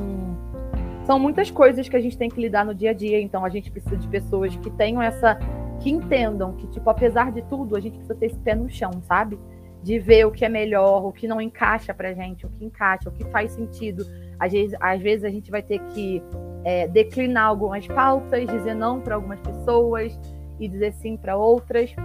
são 1.06 1.18
muitas 1.18 1.50
coisas 1.50 1.88
que 1.88 1.96
a 1.96 2.02
gente 2.02 2.18
tem 2.18 2.30
que 2.30 2.42
lidar 2.42 2.66
no 2.66 2.76
dia 2.76 2.90
a 2.90 2.94
dia, 2.94 3.20
então 3.22 3.46
a 3.46 3.50
gente 3.50 3.72
precisa 3.72 3.96
de 3.96 4.08
pessoas 4.10 4.54
que 4.58 4.70
tenham 4.72 5.02
essa 5.02 5.40
que 5.80 5.90
entendam 5.90 6.54
que 6.54 6.68
tipo 6.68 6.90
apesar 6.90 7.32
de 7.32 7.42
tudo, 7.44 7.76
a 7.76 7.80
gente 7.80 7.94
precisa 7.94 8.16
ter 8.16 8.26
esse 8.26 8.40
pé 8.40 8.56
no 8.56 8.70
chão, 8.70 8.92
sabe? 9.04 9.40
De 9.84 10.00
ver 10.00 10.26
o 10.26 10.32
que 10.32 10.44
é 10.44 10.50
melhor, 10.50 11.06
o 11.06 11.14
que 11.14 11.28
não 11.28 11.40
encaixa 11.40 11.94
pra 11.94 12.14
gente, 12.14 12.46
o 12.46 12.50
que 12.50 12.66
encaixa, 12.66 13.08
o 13.08 13.12
que 13.12 13.24
faz 13.26 13.52
sentido. 13.52 14.06
Às 14.40 14.52
vezes, 14.52 14.76
às 14.80 15.02
vezes 15.02 15.24
a 15.24 15.30
gente 15.30 15.50
vai 15.50 15.62
ter 15.62 15.80
que 15.90 16.22
é, 16.68 16.86
declinar 16.86 17.46
algumas 17.46 17.88
pautas, 17.88 18.46
dizer 18.46 18.76
não 18.76 19.00
para 19.00 19.16
algumas 19.16 19.40
pessoas 19.40 20.20
e 20.60 20.68
dizer 20.68 20.92
sim 20.92 21.16
para 21.16 21.38
outras 21.38 21.96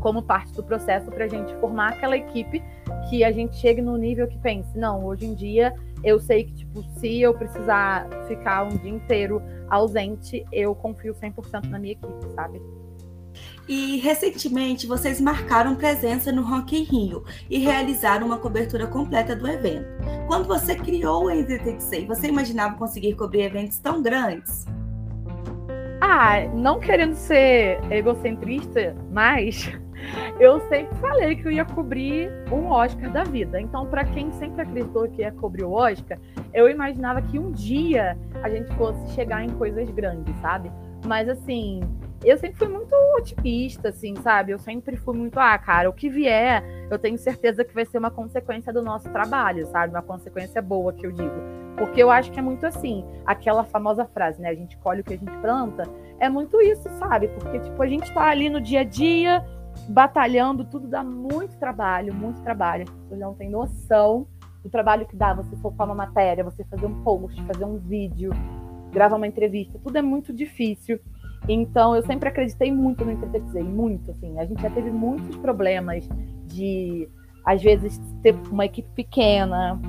como 0.00 0.24
parte 0.24 0.52
do 0.54 0.64
processo 0.64 1.08
para 1.08 1.26
a 1.26 1.28
gente 1.28 1.54
formar 1.60 1.90
aquela 1.90 2.16
equipe 2.16 2.60
que 3.08 3.22
a 3.22 3.30
gente 3.30 3.54
chegue 3.54 3.80
no 3.80 3.96
nível 3.96 4.26
que 4.26 4.38
pense, 4.38 4.76
não, 4.76 5.04
hoje 5.06 5.26
em 5.26 5.34
dia 5.34 5.72
eu 6.02 6.18
sei 6.18 6.44
que, 6.44 6.54
tipo, 6.54 6.82
se 6.98 7.20
eu 7.20 7.32
precisar 7.32 8.08
ficar 8.26 8.64
um 8.64 8.76
dia 8.76 8.90
inteiro 8.90 9.40
ausente, 9.70 10.44
eu 10.50 10.74
confio 10.74 11.14
100% 11.14 11.68
na 11.68 11.78
minha 11.78 11.92
equipe, 11.92 12.34
sabe? 12.34 12.60
E 13.68 13.96
recentemente 13.98 14.86
vocês 14.86 15.20
marcaram 15.20 15.74
presença 15.74 16.30
no 16.30 16.42
Rock 16.42 16.76
in 16.76 16.84
Rio 16.84 17.24
e 17.50 17.58
realizaram 17.58 18.26
uma 18.26 18.38
cobertura 18.38 18.86
completa 18.86 19.34
do 19.34 19.48
evento. 19.48 19.86
Quando 20.28 20.46
você 20.46 20.76
criou 20.76 21.24
o 21.24 21.30
NZTXA, 21.30 22.06
você 22.06 22.28
imaginava 22.28 22.76
conseguir 22.76 23.14
cobrir 23.14 23.42
eventos 23.42 23.78
tão 23.78 24.00
grandes? 24.00 24.66
Ah, 26.00 26.46
não 26.54 26.78
querendo 26.78 27.14
ser 27.14 27.80
egocentrista, 27.90 28.94
mas 29.10 29.72
eu 30.38 30.60
sempre 30.68 30.96
falei 30.98 31.34
que 31.34 31.48
eu 31.48 31.50
ia 31.50 31.64
cobrir 31.64 32.30
um 32.52 32.66
Oscar 32.66 33.10
da 33.10 33.24
vida. 33.24 33.60
Então, 33.60 33.86
para 33.86 34.04
quem 34.04 34.30
sempre 34.32 34.62
acreditou 34.62 35.08
que 35.08 35.22
ia 35.22 35.32
cobrir 35.32 35.64
o 35.64 35.72
Oscar, 35.72 36.18
eu 36.54 36.68
imaginava 36.68 37.20
que 37.20 37.38
um 37.38 37.50
dia 37.50 38.16
a 38.42 38.48
gente 38.48 38.72
fosse 38.76 39.14
chegar 39.14 39.44
em 39.44 39.50
coisas 39.50 39.90
grandes, 39.90 40.34
sabe? 40.36 40.70
Mas 41.04 41.28
assim, 41.28 41.80
eu 42.24 42.36
sempre 42.38 42.56
fui 42.56 42.68
muito 42.68 42.94
otimista, 43.18 43.88
assim, 43.88 44.14
sabe? 44.16 44.52
Eu 44.52 44.58
sempre 44.58 44.96
fui 44.96 45.16
muito, 45.16 45.38
ah, 45.38 45.56
cara, 45.58 45.88
o 45.88 45.92
que 45.92 46.08
vier, 46.08 46.62
eu 46.90 46.98
tenho 46.98 47.18
certeza 47.18 47.64
que 47.64 47.74
vai 47.74 47.84
ser 47.84 47.98
uma 47.98 48.10
consequência 48.10 48.72
do 48.72 48.82
nosso 48.82 49.08
trabalho, 49.10 49.66
sabe? 49.66 49.92
Uma 49.94 50.02
consequência 50.02 50.60
boa, 50.62 50.92
que 50.92 51.06
eu 51.06 51.12
digo. 51.12 51.34
Porque 51.76 52.02
eu 52.02 52.10
acho 52.10 52.32
que 52.32 52.38
é 52.38 52.42
muito 52.42 52.64
assim, 52.64 53.04
aquela 53.24 53.64
famosa 53.64 54.04
frase, 54.06 54.40
né? 54.40 54.48
A 54.48 54.54
gente 54.54 54.76
colhe 54.78 55.02
o 55.02 55.04
que 55.04 55.14
a 55.14 55.18
gente 55.18 55.36
planta. 55.38 55.84
É 56.18 56.28
muito 56.28 56.60
isso, 56.60 56.88
sabe? 56.98 57.28
Porque, 57.28 57.60
tipo, 57.60 57.82
a 57.82 57.86
gente 57.86 58.12
tá 58.12 58.22
ali 58.22 58.48
no 58.48 58.60
dia 58.60 58.80
a 58.80 58.84
dia, 58.84 59.44
batalhando, 59.88 60.64
tudo 60.64 60.88
dá 60.88 61.04
muito 61.04 61.56
trabalho, 61.58 62.14
muito 62.14 62.40
trabalho. 62.42 62.86
As 63.10 63.18
não 63.18 63.34
têm 63.34 63.50
noção 63.50 64.26
do 64.62 64.70
trabalho 64.70 65.06
que 65.06 65.14
dá 65.14 65.32
você 65.32 65.54
soltar 65.56 65.86
uma 65.86 65.94
matéria, 65.94 66.42
você 66.42 66.64
fazer 66.64 66.86
um 66.86 67.02
post, 67.02 67.40
fazer 67.44 67.64
um 67.64 67.76
vídeo, 67.76 68.30
gravar 68.90 69.16
uma 69.16 69.26
entrevista, 69.26 69.78
tudo 69.78 69.96
é 69.96 70.02
muito 70.02 70.32
difícil. 70.32 70.98
Então, 71.48 71.94
eu 71.94 72.02
sempre 72.02 72.28
acreditei 72.28 72.72
muito 72.72 73.04
no 73.04 73.12
Intertexei, 73.12 73.62
muito, 73.62 74.10
assim. 74.10 74.38
A 74.38 74.44
gente 74.44 74.60
já 74.60 74.70
teve 74.70 74.90
muitos 74.90 75.36
problemas 75.36 76.08
de, 76.44 77.08
às 77.44 77.62
vezes, 77.62 78.00
ter 78.22 78.34
uma 78.50 78.64
equipe 78.64 78.88
pequena, 78.94 79.80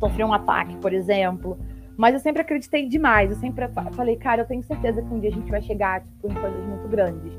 sofrer 0.00 0.24
um 0.24 0.32
ataque, 0.32 0.76
por 0.78 0.92
exemplo. 0.92 1.58
Mas 1.96 2.14
eu 2.14 2.20
sempre 2.20 2.40
acreditei 2.40 2.88
demais. 2.88 3.30
Eu 3.30 3.36
sempre 3.36 3.68
falei, 3.92 4.16
cara, 4.16 4.42
eu 4.42 4.46
tenho 4.46 4.62
certeza 4.62 5.02
que 5.02 5.12
um 5.12 5.20
dia 5.20 5.30
a 5.30 5.34
gente 5.34 5.50
vai 5.50 5.60
chegar, 5.60 6.00
tipo, 6.00 6.30
em 6.30 6.34
coisas 6.34 6.64
muito 6.66 6.88
grandes. 6.88 7.32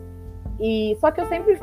E 0.59 0.95
só 0.99 1.09
que 1.09 1.19
eu 1.19 1.27
sempre 1.27 1.59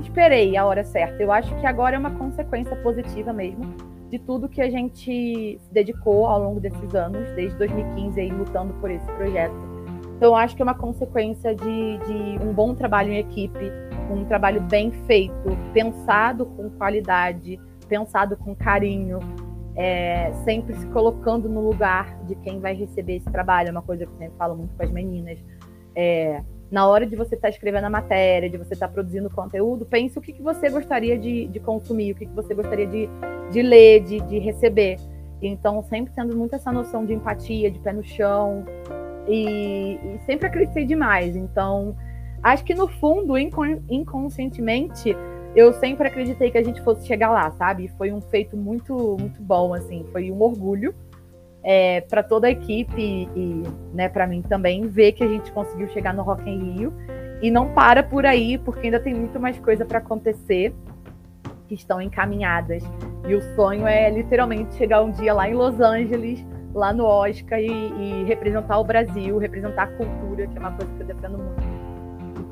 esperei 0.00 0.56
a 0.56 0.66
hora 0.66 0.82
certa. 0.82 1.22
Eu 1.22 1.30
acho 1.30 1.54
que 1.60 1.66
agora 1.66 1.94
é 1.94 1.98
uma 1.98 2.10
consequência 2.10 2.74
positiva 2.76 3.32
mesmo 3.32 3.92
de 4.10 4.18
tudo 4.18 4.46
que 4.46 4.60
a 4.60 4.68
gente 4.68 5.58
se 5.58 5.72
dedicou 5.72 6.26
ao 6.26 6.38
longo 6.38 6.60
desses 6.60 6.94
anos, 6.94 7.30
desde 7.32 7.56
2015 7.56 8.20
aí 8.20 8.30
lutando 8.30 8.74
por 8.74 8.90
esse 8.90 9.06
projeto. 9.12 9.71
Então 10.22 10.36
acho 10.36 10.54
que 10.54 10.62
é 10.62 10.64
uma 10.64 10.72
consequência 10.72 11.52
de, 11.52 11.98
de 11.98 12.46
um 12.46 12.52
bom 12.52 12.76
trabalho 12.76 13.12
em 13.12 13.18
equipe, 13.18 13.72
um 14.08 14.24
trabalho 14.24 14.60
bem 14.60 14.92
feito, 15.04 15.34
pensado 15.74 16.46
com 16.46 16.70
qualidade, 16.70 17.60
pensado 17.88 18.36
com 18.36 18.54
carinho, 18.54 19.18
é, 19.74 20.30
sempre 20.44 20.76
se 20.76 20.86
colocando 20.86 21.48
no 21.48 21.60
lugar 21.60 22.22
de 22.22 22.36
quem 22.36 22.60
vai 22.60 22.72
receber 22.72 23.16
esse 23.16 23.28
trabalho, 23.32 23.70
é 23.70 23.72
uma 23.72 23.82
coisa 23.82 24.06
que 24.06 24.12
eu 24.12 24.16
sempre 24.16 24.38
falo 24.38 24.54
muito 24.54 24.72
com 24.76 24.84
as 24.84 24.92
meninas. 24.92 25.44
É, 25.92 26.40
na 26.70 26.86
hora 26.86 27.04
de 27.04 27.16
você 27.16 27.34
estar 27.34 27.48
tá 27.48 27.50
escrevendo 27.50 27.86
a 27.86 27.90
matéria, 27.90 28.48
de 28.48 28.56
você 28.56 28.74
estar 28.74 28.86
tá 28.86 28.92
produzindo 28.94 29.28
conteúdo, 29.28 29.84
pense 29.84 30.16
o 30.16 30.22
que, 30.22 30.32
que 30.32 30.42
você 30.42 30.70
gostaria 30.70 31.18
de, 31.18 31.48
de 31.48 31.58
consumir, 31.58 32.12
o 32.12 32.14
que, 32.14 32.26
que 32.26 32.32
você 32.32 32.54
gostaria 32.54 32.86
de, 32.86 33.08
de 33.50 33.60
ler, 33.60 34.04
de, 34.04 34.20
de 34.20 34.38
receber. 34.38 34.98
Então, 35.42 35.82
sempre 35.82 36.12
tendo 36.14 36.36
muito 36.36 36.54
essa 36.54 36.70
noção 36.70 37.04
de 37.04 37.12
empatia, 37.12 37.68
de 37.68 37.80
pé 37.80 37.92
no 37.92 38.04
chão, 38.04 38.64
e, 39.28 39.94
e 39.94 40.20
sempre 40.26 40.46
acreditei 40.46 40.84
demais. 40.84 41.36
Então, 41.36 41.96
acho 42.42 42.64
que 42.64 42.74
no 42.74 42.88
fundo, 42.88 43.34
inconscientemente, 43.38 45.16
eu 45.54 45.72
sempre 45.74 46.08
acreditei 46.08 46.50
que 46.50 46.58
a 46.58 46.64
gente 46.64 46.80
fosse 46.82 47.06
chegar 47.06 47.30
lá, 47.30 47.50
sabe? 47.52 47.88
Foi 47.98 48.12
um 48.12 48.20
feito 48.20 48.56
muito, 48.56 49.16
muito 49.18 49.42
bom, 49.42 49.74
assim, 49.74 50.04
foi 50.12 50.30
um 50.30 50.40
orgulho 50.40 50.94
é, 51.62 52.00
para 52.02 52.22
toda 52.22 52.46
a 52.46 52.50
equipe 52.50 53.28
e, 53.36 53.62
né, 53.94 54.08
para 54.08 54.26
mim 54.26 54.42
também 54.42 54.86
ver 54.88 55.12
que 55.12 55.22
a 55.22 55.28
gente 55.28 55.52
conseguiu 55.52 55.88
chegar 55.88 56.12
no 56.12 56.22
Rock 56.22 56.48
in 56.48 56.74
Rio 56.74 56.92
e 57.40 57.50
não 57.50 57.72
para 57.72 58.02
por 58.02 58.26
aí, 58.26 58.58
porque 58.58 58.86
ainda 58.86 59.00
tem 59.00 59.14
muito 59.14 59.38
mais 59.38 59.58
coisa 59.58 59.84
para 59.84 59.98
acontecer 59.98 60.74
que 61.68 61.74
estão 61.74 62.00
encaminhadas. 62.00 62.82
E 63.26 63.34
o 63.34 63.42
sonho 63.54 63.86
é 63.86 64.10
literalmente 64.10 64.74
chegar 64.74 65.02
um 65.02 65.10
dia 65.10 65.32
lá 65.32 65.48
em 65.48 65.54
Los 65.54 65.80
Angeles, 65.80 66.44
lá 66.74 66.92
no 66.92 67.04
Oscar 67.04 67.60
e, 67.60 67.66
e 67.66 68.24
representar 68.24 68.78
o 68.78 68.84
Brasil, 68.84 69.38
representar 69.38 69.84
a 69.84 69.86
cultura, 69.88 70.46
que 70.46 70.56
é 70.56 70.60
uma 70.60 70.72
coisa 70.72 70.92
que 70.94 71.02
eu 71.02 71.06
defendo 71.06 71.38
muito 71.38 71.82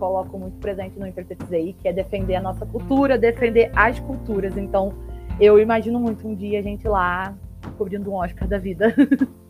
coloco 0.00 0.38
muito 0.38 0.56
presente 0.56 0.98
no 0.98 1.06
Intertetizei, 1.06 1.76
que 1.78 1.86
é 1.86 1.92
defender 1.92 2.34
a 2.34 2.40
nossa 2.40 2.64
cultura, 2.64 3.18
defender 3.18 3.70
as 3.76 4.00
culturas. 4.00 4.56
Então, 4.56 4.94
eu 5.38 5.60
imagino 5.60 6.00
muito 6.00 6.26
um 6.26 6.34
dia 6.34 6.58
a 6.58 6.62
gente 6.62 6.88
lá 6.88 7.36
cobrindo 7.76 8.10
um 8.10 8.14
Oscar 8.14 8.48
da 8.48 8.58
vida. 8.58 8.92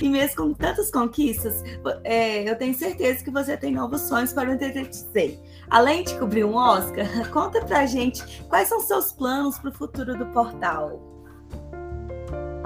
E 0.00 0.08
mesmo 0.08 0.36
com 0.36 0.54
tantas 0.54 0.90
conquistas, 0.90 1.62
é, 2.02 2.48
eu 2.48 2.56
tenho 2.56 2.72
certeza 2.72 3.22
que 3.22 3.30
você 3.30 3.54
tem 3.58 3.74
novos 3.74 4.00
sonhos 4.00 4.32
para 4.32 4.48
o 4.48 4.54
Intertetizei. 4.54 5.38
Além 5.68 6.02
de 6.02 6.18
cobrir 6.18 6.44
um 6.46 6.54
Oscar, 6.54 7.06
conta 7.30 7.62
pra 7.62 7.84
gente 7.84 8.42
quais 8.44 8.68
são 8.68 8.80
seus 8.80 9.12
planos 9.12 9.58
para 9.58 9.68
o 9.68 9.74
futuro 9.74 10.16
do 10.16 10.24
portal. 10.28 11.13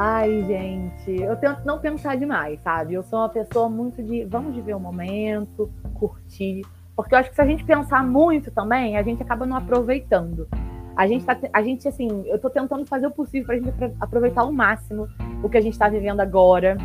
Ai, 0.00 0.44
gente, 0.44 1.20
eu 1.20 1.34
tento 1.34 1.64
não 1.64 1.80
pensar 1.80 2.16
demais, 2.16 2.60
sabe? 2.60 2.94
Eu 2.94 3.02
sou 3.02 3.18
uma 3.18 3.28
pessoa 3.28 3.68
muito 3.68 4.00
de 4.00 4.24
vamos 4.26 4.54
viver 4.54 4.74
o 4.74 4.78
momento, 4.78 5.68
curtir. 5.94 6.64
Porque 6.94 7.16
eu 7.16 7.18
acho 7.18 7.30
que 7.30 7.34
se 7.34 7.42
a 7.42 7.44
gente 7.44 7.64
pensar 7.64 8.04
muito 8.04 8.48
também, 8.52 8.96
a 8.96 9.02
gente 9.02 9.20
acaba 9.20 9.44
não 9.44 9.56
aproveitando. 9.56 10.46
A 10.94 11.04
gente 11.04 11.24
tá, 11.24 11.36
a 11.52 11.62
gente 11.62 11.88
assim, 11.88 12.22
eu 12.26 12.38
tô 12.38 12.48
tentando 12.48 12.86
fazer 12.86 13.08
o 13.08 13.10
possível 13.10 13.46
pra 13.46 13.56
gente 13.56 13.72
aproveitar 13.98 14.42
ao 14.42 14.52
máximo 14.52 15.08
o 15.42 15.48
que 15.48 15.58
a 15.58 15.60
gente 15.60 15.76
tá 15.76 15.88
vivendo 15.88 16.20
agora. 16.20 16.76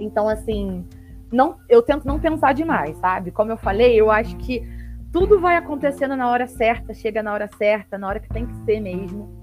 Então, 0.00 0.28
assim, 0.28 0.84
não, 1.30 1.58
eu 1.68 1.82
tento 1.82 2.04
não 2.04 2.18
pensar 2.18 2.52
demais, 2.52 2.96
sabe? 2.96 3.30
Como 3.30 3.52
eu 3.52 3.56
falei, 3.56 3.94
eu 3.94 4.10
acho 4.10 4.36
que 4.38 4.68
tudo 5.12 5.38
vai 5.38 5.54
acontecendo 5.54 6.16
na 6.16 6.28
hora 6.28 6.48
certa, 6.48 6.92
chega 6.92 7.22
na 7.22 7.32
hora 7.32 7.48
certa, 7.56 7.96
na 7.96 8.08
hora 8.08 8.18
que 8.18 8.28
tem 8.28 8.44
que 8.44 8.54
ser 8.64 8.80
mesmo. 8.80 9.37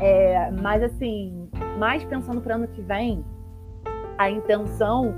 É, 0.00 0.50
mas 0.50 0.82
assim, 0.82 1.48
mais 1.78 2.04
pensando 2.04 2.40
para 2.40 2.54
ano 2.54 2.68
que 2.68 2.80
vem, 2.82 3.24
a 4.16 4.30
intenção 4.30 5.14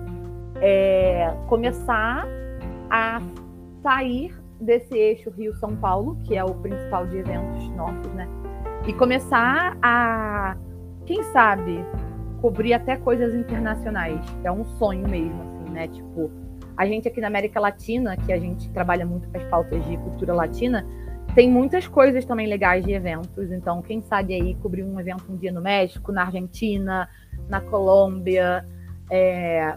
é 0.60 1.34
começar 1.48 2.26
a 2.90 3.20
sair 3.82 4.34
desse 4.60 4.94
eixo 4.94 5.30
Rio-São 5.30 5.76
Paulo, 5.76 6.16
que 6.24 6.36
é 6.36 6.44
o 6.44 6.54
principal 6.54 7.06
de 7.06 7.18
eventos 7.18 7.68
nossos, 7.70 8.12
né? 8.12 8.28
E 8.86 8.92
começar 8.92 9.76
a, 9.82 10.56
quem 11.06 11.22
sabe, 11.24 11.84
cobrir 12.40 12.74
até 12.74 12.96
coisas 12.96 13.34
internacionais. 13.34 14.20
É 14.44 14.50
um 14.50 14.64
sonho 14.64 15.08
mesmo, 15.08 15.42
assim, 15.42 15.70
né? 15.70 15.88
Tipo, 15.88 16.30
a 16.76 16.86
gente 16.86 17.08
aqui 17.08 17.20
na 17.20 17.26
América 17.26 17.60
Latina, 17.60 18.16
que 18.16 18.32
a 18.32 18.38
gente 18.38 18.70
trabalha 18.70 19.04
muito 19.04 19.28
com 19.28 19.36
as 19.36 19.44
pautas 19.44 19.84
de 19.86 19.96
cultura 19.98 20.34
latina, 20.34 20.86
tem 21.34 21.50
muitas 21.50 21.86
coisas 21.86 22.24
também 22.24 22.46
legais 22.46 22.84
de 22.84 22.92
eventos. 22.92 23.50
Então, 23.52 23.82
quem 23.82 24.00
sabe 24.02 24.34
aí 24.34 24.54
cobrir 24.56 24.82
um 24.82 24.98
evento 24.98 25.24
um 25.28 25.36
dia 25.36 25.52
no 25.52 25.60
México, 25.60 26.12
na 26.12 26.24
Argentina, 26.24 27.08
na 27.48 27.60
Colômbia, 27.60 28.66
é, 29.10 29.76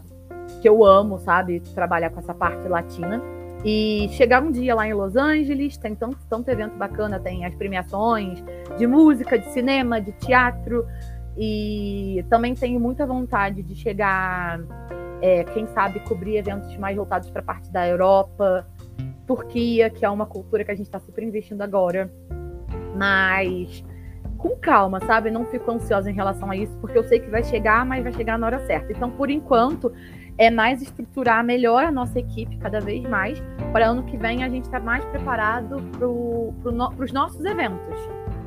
que 0.62 0.68
eu 0.68 0.84
amo, 0.84 1.20
sabe? 1.20 1.60
Trabalhar 1.74 2.10
com 2.10 2.20
essa 2.20 2.34
parte 2.34 2.68
latina. 2.68 3.22
E 3.64 4.10
chegar 4.12 4.44
um 4.44 4.52
dia 4.52 4.76
lá 4.76 4.86
em 4.88 4.94
Los 4.94 5.16
Angeles, 5.16 5.78
tem 5.78 5.96
tanto, 5.96 6.18
tanto 6.30 6.50
evento 6.50 6.76
bacana, 6.76 7.20
tem 7.20 7.46
as 7.46 7.56
premiações 7.56 8.44
de 8.78 8.86
música, 8.86 9.40
de 9.40 9.46
cinema, 9.52 10.02
de 10.02 10.12
teatro. 10.14 10.86
E 11.38 12.26
também 12.30 12.54
tenho 12.56 12.80
muita 12.80 13.06
vontade 13.06 13.64
de 13.64 13.74
chegar, 13.76 14.60
é, 15.22 15.44
quem 15.46 15.66
sabe, 15.68 16.00
cobrir 16.02 16.38
eventos 16.38 16.76
mais 16.78 16.96
voltados 16.96 17.30
para 17.30 17.42
a 17.42 17.46
parte 17.46 17.72
da 17.72 17.88
Europa, 17.88 18.68
Turquia, 19.26 19.90
que 19.90 20.06
é 20.06 20.10
uma 20.10 20.26
cultura 20.26 20.64
que 20.64 20.72
a 20.72 20.76
gente 20.76 20.86
está 20.86 21.00
super 21.00 21.24
investindo 21.24 21.62
agora. 21.62 22.12
Mas 22.96 23.84
com 24.44 24.58
calma, 24.58 25.00
sabe? 25.00 25.32
Não 25.32 25.46
fico 25.46 25.72
ansiosa 25.72 26.12
em 26.12 26.14
relação 26.14 26.52
a 26.52 26.56
isso, 26.56 26.78
porque 26.80 26.98
eu 26.98 27.04
sei 27.06 27.20
que 27.20 27.30
vai 27.30 27.44
chegar, 27.44 27.86
mas 27.86 28.04
vai 28.04 28.12
chegar 28.12 28.38
na 28.38 28.46
hora 28.46 28.60
certa. 28.66 28.92
Então, 28.92 29.10
por 29.10 29.30
enquanto, 29.30 29.92
é 30.38 30.52
mais 30.52 30.82
estruturar 30.82 31.44
melhor 31.46 31.86
a 31.86 31.92
nossa 31.92 32.20
equipe 32.20 32.58
cada 32.58 32.82
vez 32.82 33.02
mais, 33.04 33.42
para 33.72 33.88
ano 33.88 34.04
que 34.04 34.18
vem 34.18 34.44
a 34.44 34.50
gente 34.50 34.66
estar 34.66 34.80
tá 34.80 34.86
mais 34.86 35.06
preparado 35.06 35.78
para 35.92 36.00
pro 36.00 36.54
os 37.00 37.14
nossos 37.14 37.44
eventos. 37.46 37.98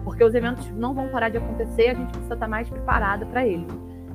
Porque 0.04 0.22
os 0.22 0.34
eventos 0.34 0.70
não 0.72 0.94
vão 0.94 1.08
parar 1.08 1.30
de 1.30 1.38
acontecer, 1.38 1.88
a 1.88 1.94
gente 1.94 2.10
precisa 2.10 2.34
estar 2.34 2.46
tá 2.46 2.48
mais 2.48 2.68
preparado 2.68 3.24
para 3.26 3.46
eles. 3.46 3.66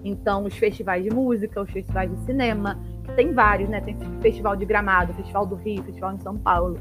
Então, 0.03 0.45
os 0.45 0.55
festivais 0.55 1.03
de 1.03 1.09
música, 1.09 1.61
os 1.61 1.71
festivais 1.71 2.11
de 2.11 2.17
cinema, 2.25 2.79
tem 3.15 3.33
vários, 3.33 3.69
né? 3.69 3.81
Tem 3.81 3.97
Festival 4.21 4.55
de 4.55 4.65
Gramado, 4.65 5.13
Festival 5.13 5.45
do 5.45 5.55
Rio, 5.55 5.83
Festival 5.83 6.13
em 6.13 6.19
São 6.19 6.37
Paulo. 6.37 6.79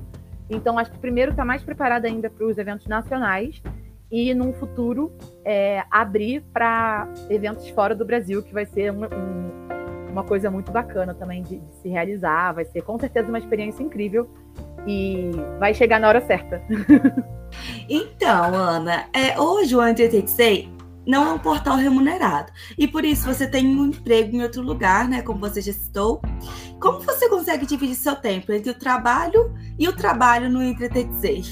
Então, 0.48 0.78
acho 0.78 0.90
que 0.90 0.98
primeiro 0.98 1.30
está 1.30 1.44
mais 1.44 1.62
preparado 1.62 2.06
ainda 2.06 2.28
para 2.28 2.44
os 2.44 2.58
eventos 2.58 2.86
nacionais 2.86 3.62
e, 4.10 4.34
num 4.34 4.52
futuro, 4.52 5.12
é, 5.44 5.84
abrir 5.90 6.42
para 6.52 7.08
eventos 7.28 7.68
fora 7.68 7.94
do 7.94 8.04
Brasil, 8.04 8.42
que 8.42 8.52
vai 8.52 8.66
ser 8.66 8.92
um, 8.92 9.04
um 9.04 9.50
uma 10.10 10.24
coisa 10.24 10.50
muito 10.50 10.70
bacana 10.72 11.14
também 11.14 11.42
de, 11.42 11.58
de, 11.58 11.74
se 11.76 11.88
realizar. 11.88 12.52
Vai 12.52 12.64
ser 12.64 12.82
com 12.82 12.98
certeza 12.98 13.28
uma 13.28 13.38
experiência 13.38 13.82
incrível 13.82 14.28
e 14.86 15.30
vai 15.58 15.72
chegar 15.72 16.00
na 16.00 16.08
hora 16.08 16.20
certa. 16.20 16.60
então, 17.88 18.54
Ana, 18.54 19.06
é, 19.12 19.40
hoje 19.40 19.74
o 19.74 19.80
Antetetsei 19.80 20.68
não 21.10 21.26
é 21.26 21.32
um 21.32 21.38
portal 21.38 21.76
remunerado 21.76 22.52
e 22.78 22.86
por 22.86 23.04
isso 23.04 23.26
você 23.26 23.46
tem 23.46 23.66
um 23.66 23.86
emprego 23.86 24.36
em 24.36 24.42
outro 24.42 24.62
lugar, 24.62 25.08
né? 25.08 25.22
Como 25.22 25.40
você 25.40 25.60
já 25.60 25.72
citou. 25.72 26.22
Como 26.80 27.00
você 27.00 27.28
consegue 27.28 27.66
dividir 27.66 27.96
seu 27.96 28.14
tempo 28.14 28.52
entre 28.52 28.70
o 28.70 28.74
trabalho 28.74 29.52
e 29.76 29.88
o 29.88 29.92
trabalho 29.94 30.48
no 30.48 30.62
Entretetsei? 30.62 31.42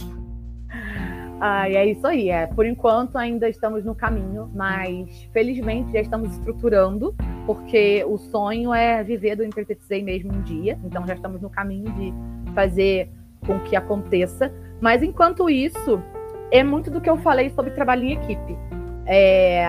Ah, 1.41 1.69
é 1.69 1.87
isso 1.87 2.07
aí. 2.07 2.31
É. 2.31 2.47
Por 2.47 2.67
enquanto 2.67 3.17
ainda 3.17 3.49
estamos 3.49 3.85
no 3.85 3.95
caminho, 3.95 4.49
mas 4.55 5.29
felizmente 5.33 5.93
já 5.93 6.01
estamos 6.01 6.33
estruturando, 6.33 7.15
porque 7.45 8.05
o 8.07 8.17
sonho 8.17 8.73
é 8.73 9.03
viver 9.03 9.37
do 9.37 9.45
Intertetizei 9.45 10.03
mesmo 10.03 10.33
um 10.33 10.43
dia. 10.43 10.79
Então 10.85 11.05
já 11.07 11.15
estamos 11.15 11.43
no 11.43 11.51
caminho 11.51 11.93
de 11.93 12.15
fazer 12.55 13.11
com 13.45 13.59
que 13.61 13.75
aconteça. 13.75 14.53
Mas 14.81 15.03
enquanto 15.03 15.51
isso, 15.51 16.01
é 16.53 16.63
muito 16.63 16.91
do 16.91 17.01
que 17.01 17.11
eu 17.11 17.17
falei 17.19 17.51
sobre 17.51 17.73
trabalho 17.73 18.05
em 18.05 18.13
equipe. 18.13 18.68
É, 19.09 19.65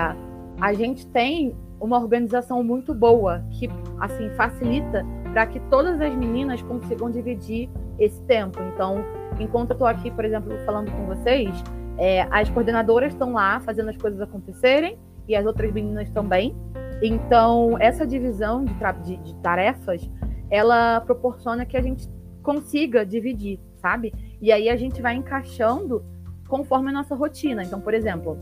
a 0.60 0.74
gente 0.74 1.08
tem 1.08 1.56
uma 1.80 1.98
organização 1.98 2.62
muito 2.62 2.94
boa 2.94 3.42
que 3.52 3.70
assim 4.00 4.30
facilita 4.32 5.06
para 5.32 5.48
que 5.48 5.60
todas 5.70 6.02
as 6.02 6.14
meninas 6.14 6.62
consigam 6.62 7.10
dividir 7.10 7.70
esse 7.98 8.22
tempo. 8.24 8.60
Então, 8.74 9.04
enquanto 9.40 9.70
eu 9.70 9.74
estou 9.74 9.88
aqui, 9.88 10.12
por 10.12 10.26
exemplo, 10.26 10.52
falando 10.66 10.92
com 10.92 11.06
vocês, 11.06 11.50
é, 11.98 12.22
as 12.32 12.50
coordenadoras 12.50 13.14
estão 13.14 13.34
lá 13.34 13.60
fazendo 13.62 13.90
as 13.90 13.98
coisas 13.98 14.20
acontecerem 14.20 14.98
e 15.28 15.36
as 15.36 15.46
outras 15.46 15.72
meninas 15.72 16.10
também. 16.10 16.56
Então, 17.02 17.78
essa 17.80 18.06
divisão 18.06 18.66
de, 18.66 18.74
de, 19.04 19.18
de 19.18 19.36
tarefas, 19.36 20.10
ela 20.50 21.00
proporciona 21.02 21.66
que 21.66 21.78
a 21.78 21.82
gente 21.82 22.10
consiga 22.42 23.06
dividir, 23.06 23.60
sabe? 23.78 24.14
E 24.42 24.52
aí 24.52 24.70
a 24.70 24.76
gente 24.76 25.02
vai 25.02 25.16
encaixando 25.16 26.04
conforme 26.48 26.90
a 26.90 26.94
nossa 26.94 27.16
rotina. 27.16 27.64
Então, 27.64 27.80
por 27.80 27.94
exemplo, 27.94 28.38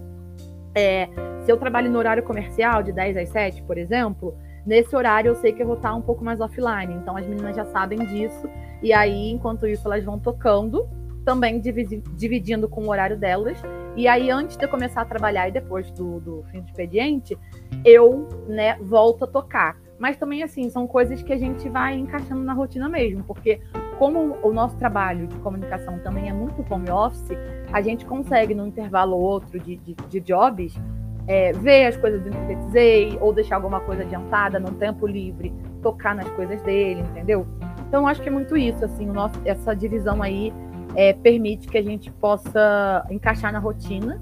é, 0.75 1.10
se 1.43 1.51
eu 1.51 1.58
trabalho 1.58 1.89
no 1.89 1.97
horário 1.97 2.23
comercial, 2.23 2.84
de 2.84 2.91
10 2.91 3.17
às 3.17 3.30
7, 3.30 3.63
por 3.63 3.77
exemplo, 3.77 4.38
nesse 4.65 4.95
horário 4.95 5.30
eu 5.30 5.36
sei 5.36 5.53
que 5.53 5.62
eu 5.62 5.67
vou 5.67 5.75
estar 5.75 5.93
um 5.95 6.01
pouco 6.01 6.23
mais 6.23 6.39
offline. 6.39 6.93
Então 6.93 7.15
as 7.15 7.25
meninas 7.25 7.56
já 7.56 7.65
sabem 7.65 7.99
disso. 7.99 8.49
E 8.82 8.93
aí, 8.93 9.32
enquanto 9.32 9.65
isso, 9.65 9.88
elas 9.88 10.03
vão 10.03 10.19
tocando, 10.19 10.88
também 11.25 11.60
dividindo 11.60 12.69
com 12.69 12.86
o 12.86 12.89
horário 12.89 13.17
delas. 13.17 13.62
E 13.95 14.08
aí, 14.08 14.30
antes 14.30 14.56
de 14.56 14.65
eu 14.65 14.69
começar 14.69 15.01
a 15.01 15.06
trabalhar 15.06 15.47
e 15.47 15.51
depois 15.51 15.89
do, 15.91 16.19
do 16.19 16.43
fim 16.51 16.62
do 16.62 16.67
expediente, 16.67 17.38
eu 17.84 18.27
né, 18.47 18.77
volto 18.80 19.23
a 19.23 19.27
tocar. 19.27 19.77
Mas 19.97 20.17
também, 20.17 20.43
assim, 20.43 20.69
são 20.69 20.86
coisas 20.86 21.23
que 21.23 21.34
a 21.34 21.38
gente 21.38 21.67
vai 21.69 21.95
encaixando 21.95 22.43
na 22.43 22.53
rotina 22.53 22.88
mesmo, 22.88 23.23
porque 23.23 23.60
como 23.97 24.38
o 24.41 24.53
nosso 24.53 24.75
trabalho 24.77 25.27
de 25.27 25.36
comunicação 25.38 25.99
também 25.99 26.29
é 26.29 26.33
muito 26.33 26.65
home 26.69 26.89
office, 26.89 27.38
a 27.71 27.81
gente 27.81 28.05
consegue, 28.05 28.53
num 28.53 28.67
intervalo 28.67 29.15
ou 29.15 29.21
outro 29.21 29.60
de, 29.60 29.77
de, 29.77 29.93
de 29.93 30.19
jobs, 30.19 30.79
é, 31.27 31.51
ver 31.51 31.88
as 31.88 31.97
coisas 31.97 32.21
do 32.21 32.29
Interpretizei 32.29 33.17
ou 33.19 33.33
deixar 33.33 33.57
alguma 33.57 33.81
coisa 33.81 34.03
adiantada 34.03 34.60
no 34.60 34.71
tempo 34.73 35.05
livre, 35.05 35.53
tocar 35.81 36.15
nas 36.15 36.29
coisas 36.29 36.62
dele, 36.62 37.01
entendeu? 37.01 37.45
Então, 37.88 38.07
acho 38.07 38.21
que 38.21 38.29
é 38.29 38.31
muito 38.31 38.55
isso, 38.55 38.83
assim, 38.83 39.05
nosso, 39.05 39.39
essa 39.43 39.75
divisão 39.75 40.23
aí 40.23 40.53
é, 40.95 41.13
permite 41.13 41.67
que 41.67 41.77
a 41.77 41.83
gente 41.83 42.10
possa 42.12 43.05
encaixar 43.10 43.51
na 43.51 43.60
rotina 43.60 44.21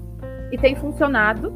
e 0.50 0.58
tem 0.58 0.74
funcionado. 0.74 1.52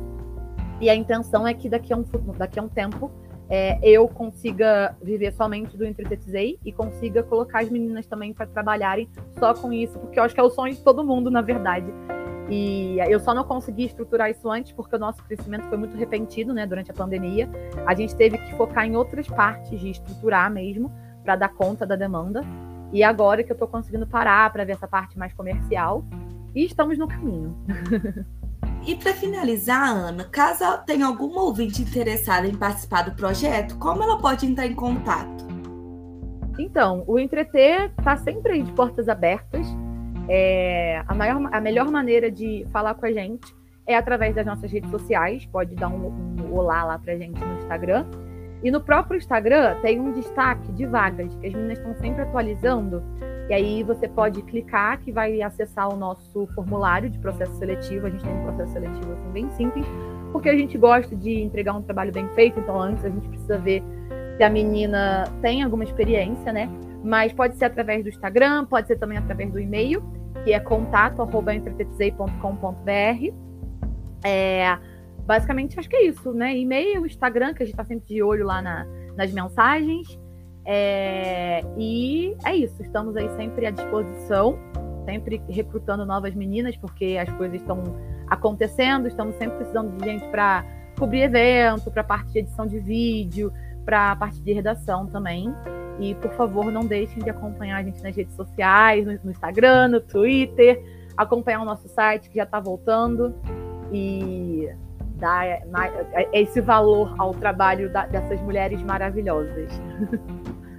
E 0.80 0.88
a 0.88 0.94
intenção 0.94 1.46
é 1.46 1.52
que 1.52 1.68
daqui 1.68 1.92
a 1.92 1.96
um, 1.96 2.04
daqui 2.38 2.59
a 2.59 2.62
um 2.62 2.68
tempo 2.68 3.11
é, 3.50 3.78
eu 3.82 4.06
consiga 4.06 4.96
viver 5.02 5.32
somente 5.32 5.76
do 5.76 5.84
Entretetizei 5.84 6.58
e 6.64 6.72
consiga 6.72 7.22
colocar 7.24 7.62
as 7.62 7.68
meninas 7.68 8.06
também 8.06 8.32
para 8.32 8.46
trabalharem 8.46 9.08
só 9.38 9.52
com 9.52 9.72
isso, 9.72 9.98
porque 9.98 10.20
eu 10.20 10.22
acho 10.22 10.32
que 10.32 10.40
é 10.40 10.44
o 10.44 10.50
sonho 10.50 10.72
de 10.72 10.80
todo 10.80 11.04
mundo, 11.04 11.30
na 11.32 11.42
verdade. 11.42 11.92
E 12.48 12.98
eu 13.08 13.18
só 13.18 13.34
não 13.34 13.44
consegui 13.44 13.84
estruturar 13.84 14.30
isso 14.30 14.48
antes 14.48 14.72
porque 14.72 14.94
o 14.94 14.98
nosso 14.98 15.22
crescimento 15.24 15.68
foi 15.68 15.76
muito 15.76 15.96
repentino, 15.96 16.54
né, 16.54 16.64
durante 16.64 16.92
a 16.92 16.94
pandemia. 16.94 17.48
A 17.86 17.94
gente 17.94 18.14
teve 18.14 18.38
que 18.38 18.54
focar 18.54 18.86
em 18.86 18.96
outras 18.96 19.26
partes 19.26 19.80
de 19.80 19.90
estruturar 19.90 20.50
mesmo 20.50 20.90
para 21.24 21.34
dar 21.36 21.48
conta 21.48 21.84
da 21.84 21.96
demanda. 21.96 22.42
E 22.92 23.02
agora 23.02 23.42
que 23.42 23.50
eu 23.50 23.54
estou 23.54 23.68
conseguindo 23.68 24.06
parar 24.06 24.52
para 24.52 24.64
ver 24.64 24.72
essa 24.72 24.88
parte 24.88 25.18
mais 25.18 25.32
comercial, 25.32 26.04
e 26.54 26.64
estamos 26.64 26.98
no 26.98 27.06
caminho. 27.06 27.56
E 28.87 28.95
para 28.95 29.12
finalizar, 29.12 29.88
Ana, 29.88 30.25
caso 30.25 30.64
tenha 30.87 31.07
algum 31.07 31.38
ouvinte 31.38 31.83
interessado 31.83 32.47
em 32.47 32.55
participar 32.55 33.03
do 33.03 33.12
projeto, 33.12 33.77
como 33.79 34.03
ela 34.03 34.19
pode 34.19 34.47
entrar 34.47 34.66
em 34.66 34.75
contato? 34.75 35.47
Então, 36.59 37.05
o 37.07 37.19
Entreter 37.19 37.93
está 37.99 38.16
sempre 38.16 38.62
de 38.62 38.73
portas 38.73 39.09
abertas. 39.09 39.66
É, 40.29 41.03
a, 41.07 41.14
maior, 41.14 41.49
a 41.53 41.61
melhor 41.61 41.90
maneira 41.90 42.31
de 42.31 42.66
falar 42.73 42.95
com 42.95 43.07
a 43.07 43.12
gente 43.12 43.55
é 43.87 43.97
através 43.97 44.35
das 44.35 44.47
nossas 44.47 44.71
redes 44.71 44.90
sociais. 44.90 45.47
Pode 45.47 45.75
dar 45.75 45.88
um, 45.88 46.09
um 46.40 46.55
olá 46.55 46.85
lá 46.85 46.99
para 46.99 47.14
a 47.14 47.16
gente 47.16 47.38
no 47.38 47.59
Instagram. 47.59 48.07
E 48.62 48.70
no 48.70 48.81
próprio 48.81 49.16
Instagram 49.16 49.77
tem 49.81 49.99
um 49.99 50.12
destaque 50.12 50.70
de 50.73 50.85
vagas, 50.87 51.35
que 51.37 51.46
as 51.46 51.55
meninas 51.55 51.79
estão 51.79 51.94
sempre 51.94 52.23
atualizando. 52.23 53.03
E 53.49 53.55
aí 53.55 53.83
você 53.83 54.07
pode 54.07 54.42
clicar 54.42 55.01
que 55.01 55.11
vai 55.11 55.40
acessar 55.40 55.88
o 55.92 55.96
nosso 55.96 56.46
formulário 56.55 57.09
de 57.09 57.18
processo 57.18 57.55
seletivo. 57.57 58.07
A 58.07 58.11
gente 58.11 58.23
tem 58.23 58.33
um 58.33 58.44
processo 58.44 58.75
seletivo 58.75 59.12
assim, 59.12 59.31
bem 59.33 59.51
simples, 59.53 59.87
porque 60.31 60.49
a 60.49 60.57
gente 60.57 60.79
gosta 60.79 61.16
de 61.16 61.40
entregar 61.40 61.75
um 61.75 61.83
trabalho 61.83 62.12
bem 62.12 62.29
feito, 62.31 62.61
então 62.61 62.81
antes 62.81 63.05
a 63.05 63.09
gente 63.09 63.29
precisa 63.29 63.59
ver 63.59 63.83
se 64.37 64.44
a 64.44 64.51
menina 64.51 65.25
tem 65.42 65.62
alguma 65.62 65.85
experiência, 65.85 66.53
né? 66.53 66.68
Mas 67.03 67.33
pode 67.33 67.57
ser 67.57 67.64
através 67.64 68.03
do 68.03 68.11
Instagram, 68.11 68.66
pode 68.66 68.87
ser 68.87 68.99
também 68.99 69.16
através 69.18 69.51
do 69.51 69.59
e-mail, 69.59 70.03
que 70.44 70.53
é 70.53 70.61
contato@entretetizei.com.br. 70.61 73.35
É, 74.23 74.79
basicamente, 75.31 75.79
acho 75.79 75.88
que 75.88 75.95
é 75.95 76.07
isso, 76.07 76.33
né? 76.33 76.59
E-mail, 76.59 77.07
Instagram, 77.07 77.55
que 77.55 77.62
a 77.62 77.64
gente 77.64 77.75
está 77.75 77.85
sempre 77.85 78.05
de 78.05 78.21
olho 78.21 78.45
lá 78.45 78.61
na, 78.61 78.85
nas 79.16 79.31
mensagens. 79.31 80.19
É, 80.66 81.61
e 81.79 82.35
é 82.45 82.57
isso, 82.57 82.83
estamos 82.83 83.16
aí 83.16 83.29
sempre 83.37 83.64
à 83.64 83.71
disposição, 83.71 84.59
sempre 85.05 85.40
recrutando 85.49 86.05
novas 86.05 86.35
meninas, 86.35 86.77
porque 86.77 87.16
as 87.16 87.31
coisas 87.37 87.61
estão 87.61 87.81
acontecendo, 88.27 89.07
estamos 89.07 89.37
sempre 89.37 89.57
precisando 89.59 89.97
de 89.97 90.05
gente 90.05 90.27
para 90.31 90.64
cobrir 90.99 91.23
evento, 91.23 91.93
para 91.93 92.03
parte 92.03 92.33
de 92.33 92.40
edição 92.40 92.66
de 92.66 92.81
vídeo, 92.81 93.53
para 93.85 94.16
parte 94.16 94.43
de 94.43 94.53
redação 94.53 95.07
também. 95.07 95.55
E 96.01 96.12
por 96.16 96.33
favor, 96.33 96.73
não 96.73 96.85
deixem 96.85 97.23
de 97.23 97.31
acompanhar 97.31 97.77
a 97.77 97.83
gente 97.85 98.03
nas 98.03 98.16
redes 98.16 98.35
sociais, 98.35 99.07
no, 99.07 99.12
no 99.23 99.31
Instagram, 99.31 99.87
no 99.87 100.01
Twitter, 100.01 100.83
acompanhar 101.16 101.62
o 101.62 101.64
nosso 101.64 101.87
site 101.87 102.29
que 102.29 102.35
já 102.35 102.43
está 102.43 102.59
voltando. 102.59 103.33
E 103.93 104.69
dar 105.20 105.62
esse 106.33 106.61
valor 106.61 107.14
ao 107.18 107.33
trabalho 107.35 107.92
dessas 108.11 108.40
mulheres 108.40 108.83
maravilhosas. 108.83 109.70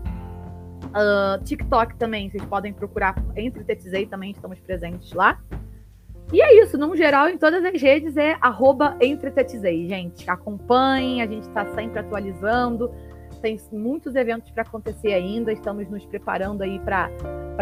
Uh, 0.86 1.42
TikTok 1.44 1.96
também, 1.96 2.30
vocês 2.30 2.42
podem 2.46 2.72
procurar 2.72 3.14
Entretetizei, 3.36 4.06
também 4.06 4.30
estamos 4.30 4.58
presentes 4.60 5.12
lá. 5.12 5.38
E 6.32 6.42
é 6.42 6.62
isso, 6.62 6.76
no 6.76 6.94
geral, 6.94 7.28
em 7.28 7.38
todas 7.38 7.64
as 7.64 7.80
redes 7.80 8.16
é 8.16 8.36
arroba 8.40 8.96
entretetizei, 9.00 9.88
gente. 9.88 10.28
Acompanhem, 10.28 11.22
a 11.22 11.26
gente 11.26 11.48
está 11.48 11.64
sempre 11.74 11.98
atualizando. 11.98 12.90
Tem 13.40 13.58
muitos 13.72 14.14
eventos 14.14 14.50
para 14.50 14.62
acontecer 14.62 15.14
ainda. 15.14 15.52
Estamos 15.52 15.88
nos 15.88 16.04
preparando 16.04 16.62
aí 16.62 16.78
para 16.80 17.10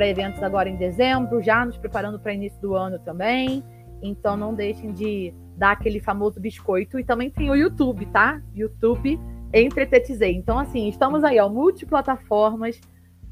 eventos 0.08 0.42
agora 0.42 0.68
em 0.68 0.76
dezembro, 0.76 1.42
já 1.42 1.64
nos 1.64 1.76
preparando 1.76 2.18
para 2.18 2.32
início 2.32 2.60
do 2.60 2.74
ano 2.74 2.98
também. 2.98 3.62
Então 4.02 4.36
não 4.36 4.54
deixem 4.54 4.92
de 4.92 5.32
dar 5.56 5.72
aquele 5.72 6.00
famoso 6.00 6.40
biscoito. 6.40 6.98
E 6.98 7.04
também 7.04 7.30
tem 7.30 7.50
o 7.50 7.54
YouTube, 7.54 8.06
tá? 8.06 8.42
YouTube 8.54 9.20
Entretetizei. 9.52 10.34
Então, 10.34 10.58
assim, 10.58 10.88
estamos 10.88 11.24
aí, 11.24 11.38
ó, 11.38 11.48
multiplataformas. 11.48 12.80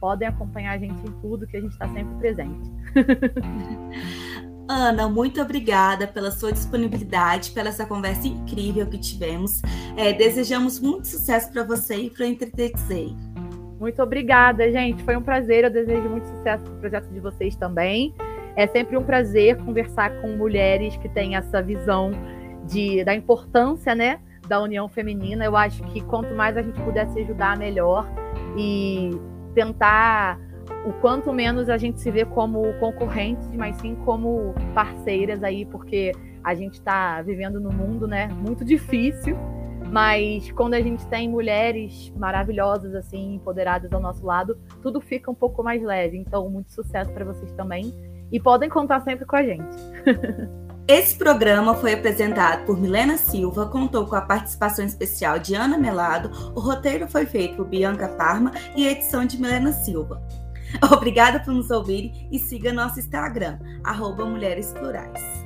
Podem 0.01 0.29
acompanhar 0.29 0.73
a 0.73 0.79
gente 0.79 1.01
em 1.01 1.13
tudo, 1.21 1.47
que 1.47 1.57
a 1.57 1.61
gente 1.61 1.73
está 1.73 1.89
sempre 1.89 2.15
presente. 2.19 2.71
Ana, 4.69 5.09
muito 5.09 5.43
obrigada 5.43 6.07
pela 6.07 6.31
sua 6.31 6.51
disponibilidade, 6.51 7.51
pela 7.51 7.69
essa 7.69 7.85
conversa 7.85 8.27
incrível 8.27 8.87
que 8.87 8.99
tivemos. 8.99 9.61
É, 9.97 10.13
desejamos 10.13 10.81
muito 10.81 11.07
sucesso 11.07 11.53
para 11.53 11.63
você 11.63 11.97
e 11.97 12.11
para 12.11 12.25
o 12.25 12.27
Entretetizei. 12.27 13.15
Muito 13.79 14.03
obrigada, 14.03 14.71
gente. 14.73 15.03
Foi 15.03 15.17
um 15.17 15.23
prazer. 15.23 15.65
Eu 15.65 15.71
desejo 15.71 16.09
muito 16.09 16.27
sucesso 16.29 16.65
no 16.65 16.79
projeto 16.81 17.09
de 17.09 17.21
vocês 17.21 17.55
também. 17.57 18.15
É 18.57 18.67
sempre 18.67 18.97
um 18.97 19.03
prazer 19.03 19.59
conversar 19.59 20.11
com 20.23 20.29
mulheres 20.37 20.97
que 20.97 21.09
têm 21.09 21.37
essa 21.37 21.61
visão 21.61 22.13
de, 22.67 23.05
da 23.05 23.15
importância 23.15 23.95
né, 23.95 24.21
da 24.49 24.63
união 24.63 24.89
feminina. 24.89 25.45
Eu 25.45 25.57
acho 25.57 25.83
que 25.85 26.01
quanto 26.01 26.35
mais 26.35 26.57
a 26.57 26.63
gente 26.63 26.81
puder 26.81 27.07
se 27.09 27.21
ajudar, 27.21 27.59
melhor. 27.59 28.09
E 28.57 29.11
tentar 29.55 30.39
o 30.87 30.93
quanto 30.95 31.33
menos 31.33 31.69
a 31.69 31.77
gente 31.77 32.01
se 32.01 32.11
vê 32.11 32.25
como 32.25 32.73
concorrentes, 32.81 33.49
mas 33.55 33.77
sim 33.77 33.95
como 34.05 34.55
parceiras 34.75 35.43
aí, 35.43 35.65
porque 35.65 36.13
a 36.43 36.55
gente 36.55 36.75
está 36.75 37.23
vivendo 37.23 37.59
num 37.59 37.73
mundo, 37.73 38.07
né, 38.07 38.29
muito 38.29 38.65
difícil, 38.65 39.37
mas 39.91 40.51
quando 40.53 40.75
a 40.75 40.81
gente 40.81 41.07
tem 41.07 41.29
mulheres 41.29 42.13
maravilhosas 42.17 42.95
assim, 42.95 43.35
empoderadas 43.35 43.93
ao 43.93 44.01
nosso 44.01 44.25
lado, 44.27 44.59
tudo 44.83 45.01
fica 45.01 45.31
um 45.31 45.35
pouco 45.35 45.63
mais 45.63 45.83
leve. 45.83 46.17
Então, 46.17 46.49
muito 46.51 46.73
sucesso 46.73 47.13
para 47.13 47.25
vocês 47.25 47.53
também 47.53 47.95
e 48.33 48.41
podem 48.41 48.69
contar 48.69 49.01
sempre 49.01 49.25
com 49.25 49.37
a 49.37 49.43
gente. 49.43 49.65
Esse 50.87 51.17
programa 51.17 51.75
foi 51.75 51.95
apresentado 51.95 52.67
por 52.67 52.79
Milena 52.79 53.17
Silva, 53.17 53.67
contou 53.67 54.07
com 54.07 54.17
a 54.17 54.21
participação 54.21 54.85
especial 54.85 55.39
de 55.39 55.55
Ana 55.55 55.79
Melado, 55.79 56.31
o 56.55 56.61
roteiro 56.61 57.09
foi 57.09 57.25
feito 57.25 57.57
por 57.57 57.67
Bianca 57.67 58.07
Parma 58.09 58.53
e 58.77 58.87
a 58.87 58.91
edição 58.91 59.25
de 59.25 59.41
Milena 59.41 59.73
Silva. 59.73 60.21
Obrigada 60.93 61.41
por 61.41 61.55
nos 61.55 61.71
ouvir 61.71 62.13
e 62.31 62.39
siga 62.39 62.73
nosso 62.73 62.99
Instagram, 62.99 63.59
arroba 63.85 64.25
Mulheres 64.25 64.73
Plurais. 64.73 65.44